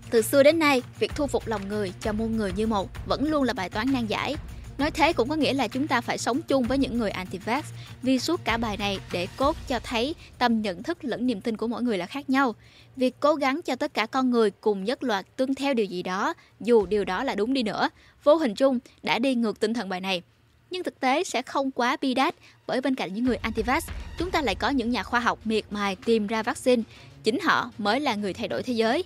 Từ 0.10 0.22
xưa 0.22 0.44
đến 0.44 0.60
nay, 0.60 0.82
việc 1.00 1.12
thu 1.16 1.28
phục 1.28 1.48
lòng 1.48 1.68
người 1.68 1.94
cho 2.02 2.14
muôn 2.14 2.38
người 2.38 2.54
như 2.54 2.68
một 2.68 2.90
vẫn 3.06 3.30
luôn 3.30 3.44
là 3.44 3.54
bài 3.54 3.70
toán 3.70 3.94
nan 3.94 4.08
giải. 4.08 4.36
Nói 4.82 4.92
thế 4.92 5.14
cũng 5.14 5.30
có 5.30 5.36
nghĩa 5.36 5.54
là 5.54 5.68
chúng 5.68 5.88
ta 5.88 6.02
phải 6.02 6.18
sống 6.18 6.42
chung 6.42 6.64
với 6.64 6.78
những 6.78 6.98
người 6.98 7.12
anti-vax 7.12 7.62
vì 8.02 8.20
suốt 8.20 8.46
cả 8.46 8.58
bài 8.58 8.78
này 8.78 9.00
để 9.12 9.28
cốt 9.38 9.56
cho 9.68 9.80
thấy 9.80 10.16
tầm 10.38 10.62
nhận 10.62 10.84
thức 10.84 10.98
lẫn 11.02 11.28
niềm 11.28 11.42
tin 11.42 11.58
của 11.58 11.68
mỗi 11.68 11.84
người 11.84 11.98
là 11.98 12.06
khác 12.06 12.30
nhau. 12.30 12.56
Việc 12.96 13.16
cố 13.20 13.36
gắng 13.36 13.62
cho 13.62 13.76
tất 13.76 13.94
cả 13.94 14.06
con 14.06 14.30
người 14.30 14.52
cùng 14.52 14.84
nhất 14.84 15.04
loạt 15.04 15.26
tuân 15.36 15.56
theo 15.56 15.74
điều 15.74 15.86
gì 15.86 16.04
đó, 16.04 16.34
dù 16.60 16.86
điều 16.86 17.06
đó 17.06 17.24
là 17.24 17.36
đúng 17.36 17.54
đi 17.54 17.64
nữa, 17.64 17.90
vô 18.24 18.36
hình 18.36 18.56
chung 18.56 18.80
đã 19.04 19.20
đi 19.20 19.36
ngược 19.36 19.60
tinh 19.60 19.74
thần 19.74 19.90
bài 19.90 20.02
này. 20.02 20.22
Nhưng 20.72 20.84
thực 20.84 21.00
tế 21.00 21.24
sẽ 21.24 21.42
không 21.42 21.72
quá 21.72 21.98
bi 22.02 22.14
đát 22.14 22.36
bởi 22.68 22.82
bên 22.82 22.96
cạnh 22.96 23.14
những 23.14 23.26
người 23.26 23.38
anti-vax, 23.44 23.82
chúng 24.20 24.32
ta 24.32 24.42
lại 24.42 24.56
có 24.56 24.70
những 24.70 24.90
nhà 24.90 25.04
khoa 25.04 25.20
học 25.20 25.40
miệt 25.46 25.64
mài 25.72 25.96
tìm 25.96 26.28
ra 26.28 26.44
vaccine. 26.44 26.84
Chính 27.24 27.40
họ 27.40 27.72
mới 27.78 28.00
là 28.00 28.16
người 28.16 28.34
thay 28.34 28.48
đổi 28.48 28.64
thế 28.64 28.74
giới. 28.74 29.04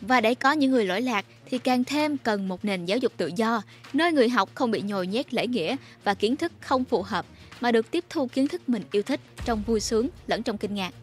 Và 0.00 0.20
để 0.20 0.34
có 0.34 0.52
những 0.52 0.70
người 0.70 0.84
lỗi 0.84 1.02
lạc 1.02 1.24
thì 1.54 1.58
càng 1.58 1.84
thêm 1.84 2.16
cần 2.16 2.48
một 2.48 2.64
nền 2.64 2.84
giáo 2.84 2.98
dục 2.98 3.12
tự 3.16 3.30
do, 3.36 3.62
nơi 3.92 4.12
người 4.12 4.28
học 4.28 4.50
không 4.54 4.70
bị 4.70 4.82
nhồi 4.82 5.06
nhét 5.06 5.34
lễ 5.34 5.46
nghĩa 5.46 5.76
và 6.04 6.14
kiến 6.14 6.36
thức 6.36 6.52
không 6.60 6.84
phù 6.84 7.02
hợp, 7.02 7.26
mà 7.60 7.72
được 7.72 7.90
tiếp 7.90 8.04
thu 8.10 8.26
kiến 8.26 8.48
thức 8.48 8.68
mình 8.68 8.82
yêu 8.92 9.02
thích 9.02 9.20
trong 9.44 9.62
vui 9.66 9.80
sướng 9.80 10.08
lẫn 10.26 10.42
trong 10.42 10.58
kinh 10.58 10.74
ngạc. 10.74 10.94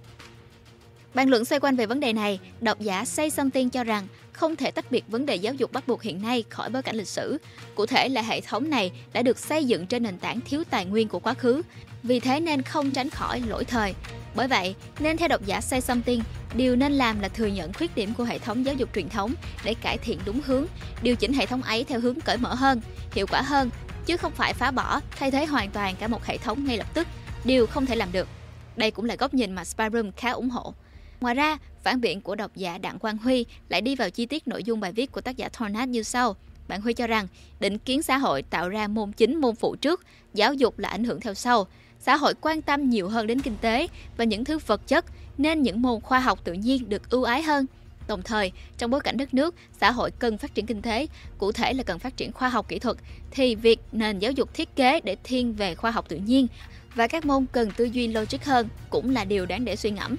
Bàn 1.14 1.30
luận 1.30 1.46
xoay 1.46 1.60
quanh 1.60 1.76
về 1.76 1.86
vấn 1.86 2.00
đề 2.00 2.14
này, 2.14 2.40
độc 2.62 2.80
giả 2.80 3.06
Say 3.06 3.30
Something 3.30 3.70
cho 3.70 3.84
rằng 3.84 4.08
không 4.34 4.56
thể 4.56 4.72
tách 4.72 4.92
biệt 4.92 5.04
vấn 5.08 5.26
đề 5.26 5.36
giáo 5.36 5.54
dục 5.54 5.72
bắt 5.72 5.88
buộc 5.88 6.02
hiện 6.02 6.22
nay 6.22 6.44
khỏi 6.50 6.70
bối 6.70 6.82
cảnh 6.82 6.96
lịch 6.96 7.08
sử. 7.08 7.38
Cụ 7.76 7.86
thể 7.86 8.10
là 8.10 8.22
hệ 8.22 8.42
thống 8.42 8.70
này 8.70 8.92
đã 9.14 9.22
được 9.22 9.40
xây 9.40 9.66
dựng 9.66 9.88
trên 9.88 10.04
nền 10.04 10.18
tảng 10.18 10.42
thiếu 10.42 10.64
tài 10.70 10.86
nguyên 10.86 11.08
của 11.08 11.20
quá 11.20 11.34
khứ, 11.34 11.62
vì 12.04 12.20
thế 12.20 12.40
nên 12.40 12.62
không 12.62 12.92
tránh 12.92 13.10
khỏi 13.10 13.42
lỗi 13.48 13.66
thời. 13.66 13.94
Bởi 14.36 14.48
vậy, 14.48 14.76
nên 15.00 15.18
theo 15.18 15.28
độc 15.28 15.46
giả 15.46 15.62
Say 15.62 15.82
Something, 15.82 16.24
điều 16.56 16.76
nên 16.76 16.94
làm 16.94 17.20
là 17.20 17.28
thừa 17.28 17.46
nhận 17.46 17.74
khuyết 17.74 17.96
điểm 17.96 18.14
của 18.14 18.24
hệ 18.24 18.40
thống 18.40 18.66
giáo 18.66 18.76
dục 18.76 18.90
truyền 18.96 19.10
thống 19.10 19.34
để 19.64 19.74
cải 19.74 19.98
thiện 19.98 20.20
đúng 20.26 20.42
hướng, 20.46 20.66
điều 21.02 21.16
chỉnh 21.16 21.34
hệ 21.34 21.46
thống 21.46 21.62
ấy 21.62 21.84
theo 21.84 22.00
hướng 22.00 22.22
cởi 22.22 22.38
mở 22.38 22.54
hơn, 22.54 22.82
hiệu 23.12 23.26
quả 23.32 23.42
hơn, 23.42 23.70
chứ 24.06 24.18
không 24.18 24.32
phải 24.32 24.54
phá 24.54 24.72
bỏ, 24.72 25.02
thay 25.12 25.32
thế 25.32 25.46
hoàn 25.46 25.70
toàn 25.70 25.96
cả 26.00 26.08
một 26.08 26.26
hệ 26.26 26.38
thống 26.38 26.66
ngay 26.66 26.78
lập 26.78 26.88
tức, 26.94 27.08
điều 27.44 27.68
không 27.68 27.86
thể 27.86 27.96
làm 27.96 28.12
được. 28.12 28.28
Đây 28.76 28.92
cũng 28.92 29.06
là 29.06 29.16
góc 29.16 29.34
nhìn 29.34 29.52
mà 29.52 29.66
Spyroom 29.66 30.12
khá 30.12 30.32
ủng 30.32 30.50
hộ. 30.50 30.74
Ngoài 31.22 31.36
ra, 31.36 31.58
phản 31.84 32.02
biện 32.02 32.22
của 32.22 32.36
độc 32.36 32.56
giả 32.56 32.78
Đặng 32.78 33.00
Quang 33.00 33.18
Huy 33.18 33.46
lại 33.70 33.82
đi 33.82 33.96
vào 33.96 34.10
chi 34.10 34.26
tiết 34.26 34.48
nội 34.48 34.64
dung 34.64 34.80
bài 34.80 34.92
viết 34.92 35.12
của 35.12 35.22
tác 35.22 35.38
giả 35.38 35.50
Thornhat 35.50 35.90
như 35.90 36.04
sau. 36.04 36.36
Bạn 36.68 36.82
Huy 36.82 36.94
cho 36.94 37.08
rằng, 37.08 37.28
định 37.60 37.78
kiến 37.78 38.04
xã 38.04 38.18
hội 38.18 38.42
tạo 38.42 38.70
ra 38.70 38.88
môn 38.88 39.12
chính 39.12 39.42
môn 39.42 39.56
phụ 39.56 39.76
trước, 39.76 40.06
giáo 40.34 40.54
dục 40.54 40.80
là 40.80 40.90
ảnh 40.90 41.04
hưởng 41.04 41.20
theo 41.20 41.34
sau. 41.34 41.68
Xã 42.00 42.16
hội 42.16 42.34
quan 42.42 42.62
tâm 42.62 42.90
nhiều 42.90 43.10
hơn 43.10 43.28
đến 43.28 43.42
kinh 43.42 43.58
tế 43.62 43.88
và 44.18 44.24
những 44.24 44.46
thứ 44.46 44.58
vật 44.58 44.88
chất, 44.88 45.06
nên 45.38 45.62
những 45.62 45.82
môn 45.82 46.02
khoa 46.02 46.20
học 46.20 46.40
tự 46.44 46.54
nhiên 46.54 46.90
được 46.90 47.10
ưu 47.10 47.24
ái 47.24 47.42
hơn. 47.42 47.66
Đồng 48.08 48.22
thời, 48.22 48.52
trong 48.78 48.92
bối 48.92 49.02
cảnh 49.02 49.18
đất 49.18 49.34
nước, 49.34 49.56
xã 49.82 49.92
hội 49.92 50.12
cần 50.12 50.38
phát 50.38 50.56
triển 50.56 50.66
kinh 50.66 50.82
tế, 50.82 51.08
cụ 51.38 51.52
thể 51.52 51.74
là 51.74 51.84
cần 51.84 52.00
phát 52.00 52.18
triển 52.18 52.32
khoa 52.32 52.50
học 52.50 52.68
kỹ 52.68 52.80
thuật, 52.80 52.98
thì 53.32 53.56
việc 53.56 53.80
nền 53.92 54.20
giáo 54.20 54.32
dục 54.32 54.54
thiết 54.54 54.76
kế 54.76 55.02
để 55.02 55.16
thiên 55.24 55.54
về 55.54 55.76
khoa 55.76 55.92
học 55.92 56.06
tự 56.10 56.18
nhiên 56.18 56.48
và 56.96 57.08
các 57.08 57.26
môn 57.26 57.46
cần 57.52 57.72
tư 57.72 57.86
duy 57.86 58.08
logic 58.08 58.44
hơn 58.44 58.68
cũng 58.90 59.10
là 59.10 59.26
điều 59.26 59.46
đáng 59.46 59.66
để 59.66 59.76
suy 59.76 59.92
ngẫm. 59.92 60.16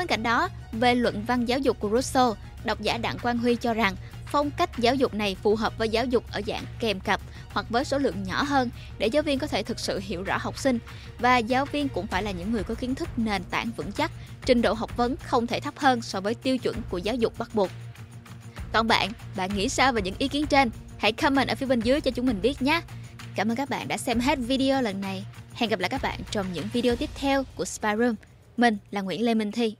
Bên 0.00 0.06
cạnh 0.06 0.22
đó, 0.22 0.48
về 0.72 0.94
luận 0.94 1.22
văn 1.26 1.44
giáo 1.44 1.58
dục 1.58 1.80
của 1.80 1.90
Rousseau, 1.90 2.36
độc 2.64 2.80
giả 2.80 2.98
Đặng 2.98 3.18
Quang 3.18 3.38
Huy 3.38 3.54
cho 3.56 3.74
rằng 3.74 3.96
phong 4.26 4.50
cách 4.50 4.78
giáo 4.78 4.94
dục 4.94 5.14
này 5.14 5.36
phù 5.42 5.56
hợp 5.56 5.78
với 5.78 5.88
giáo 5.88 6.04
dục 6.04 6.24
ở 6.32 6.40
dạng 6.46 6.64
kèm 6.78 7.00
cặp 7.00 7.20
hoặc 7.50 7.66
với 7.70 7.84
số 7.84 7.98
lượng 7.98 8.22
nhỏ 8.22 8.42
hơn 8.42 8.70
để 8.98 9.06
giáo 9.06 9.22
viên 9.22 9.38
có 9.38 9.46
thể 9.46 9.62
thực 9.62 9.80
sự 9.80 10.00
hiểu 10.02 10.22
rõ 10.22 10.38
học 10.40 10.58
sinh 10.58 10.78
và 11.18 11.38
giáo 11.38 11.64
viên 11.64 11.88
cũng 11.88 12.06
phải 12.06 12.22
là 12.22 12.30
những 12.30 12.52
người 12.52 12.62
có 12.62 12.74
kiến 12.74 12.94
thức 12.94 13.08
nền 13.16 13.42
tảng 13.44 13.70
vững 13.76 13.92
chắc, 13.92 14.10
trình 14.46 14.62
độ 14.62 14.72
học 14.72 14.96
vấn 14.96 15.16
không 15.16 15.46
thể 15.46 15.60
thấp 15.60 15.78
hơn 15.78 16.02
so 16.02 16.20
với 16.20 16.34
tiêu 16.34 16.58
chuẩn 16.58 16.76
của 16.90 16.98
giáo 16.98 17.14
dục 17.14 17.38
bắt 17.38 17.54
buộc. 17.54 17.70
Còn 18.72 18.88
bạn, 18.88 19.12
bạn 19.36 19.56
nghĩ 19.56 19.68
sao 19.68 19.92
về 19.92 20.02
những 20.02 20.14
ý 20.18 20.28
kiến 20.28 20.46
trên? 20.46 20.70
Hãy 20.98 21.12
comment 21.12 21.48
ở 21.48 21.54
phía 21.54 21.66
bên 21.66 21.80
dưới 21.80 22.00
cho 22.00 22.10
chúng 22.10 22.26
mình 22.26 22.40
biết 22.42 22.62
nhé. 22.62 22.80
Cảm 23.34 23.48
ơn 23.48 23.56
các 23.56 23.70
bạn 23.70 23.88
đã 23.88 23.96
xem 23.96 24.20
hết 24.20 24.38
video 24.38 24.82
lần 24.82 25.00
này. 25.00 25.24
Hẹn 25.54 25.70
gặp 25.70 25.80
lại 25.80 25.88
các 25.88 26.02
bạn 26.02 26.20
trong 26.30 26.46
những 26.52 26.68
video 26.72 26.96
tiếp 26.96 27.10
theo 27.14 27.44
của 27.56 27.64
Spy 27.64 27.88
Room. 27.98 28.14
Mình 28.56 28.78
là 28.90 29.00
Nguyễn 29.00 29.24
Lê 29.24 29.34
Minh 29.34 29.52
Thi. 29.52 29.76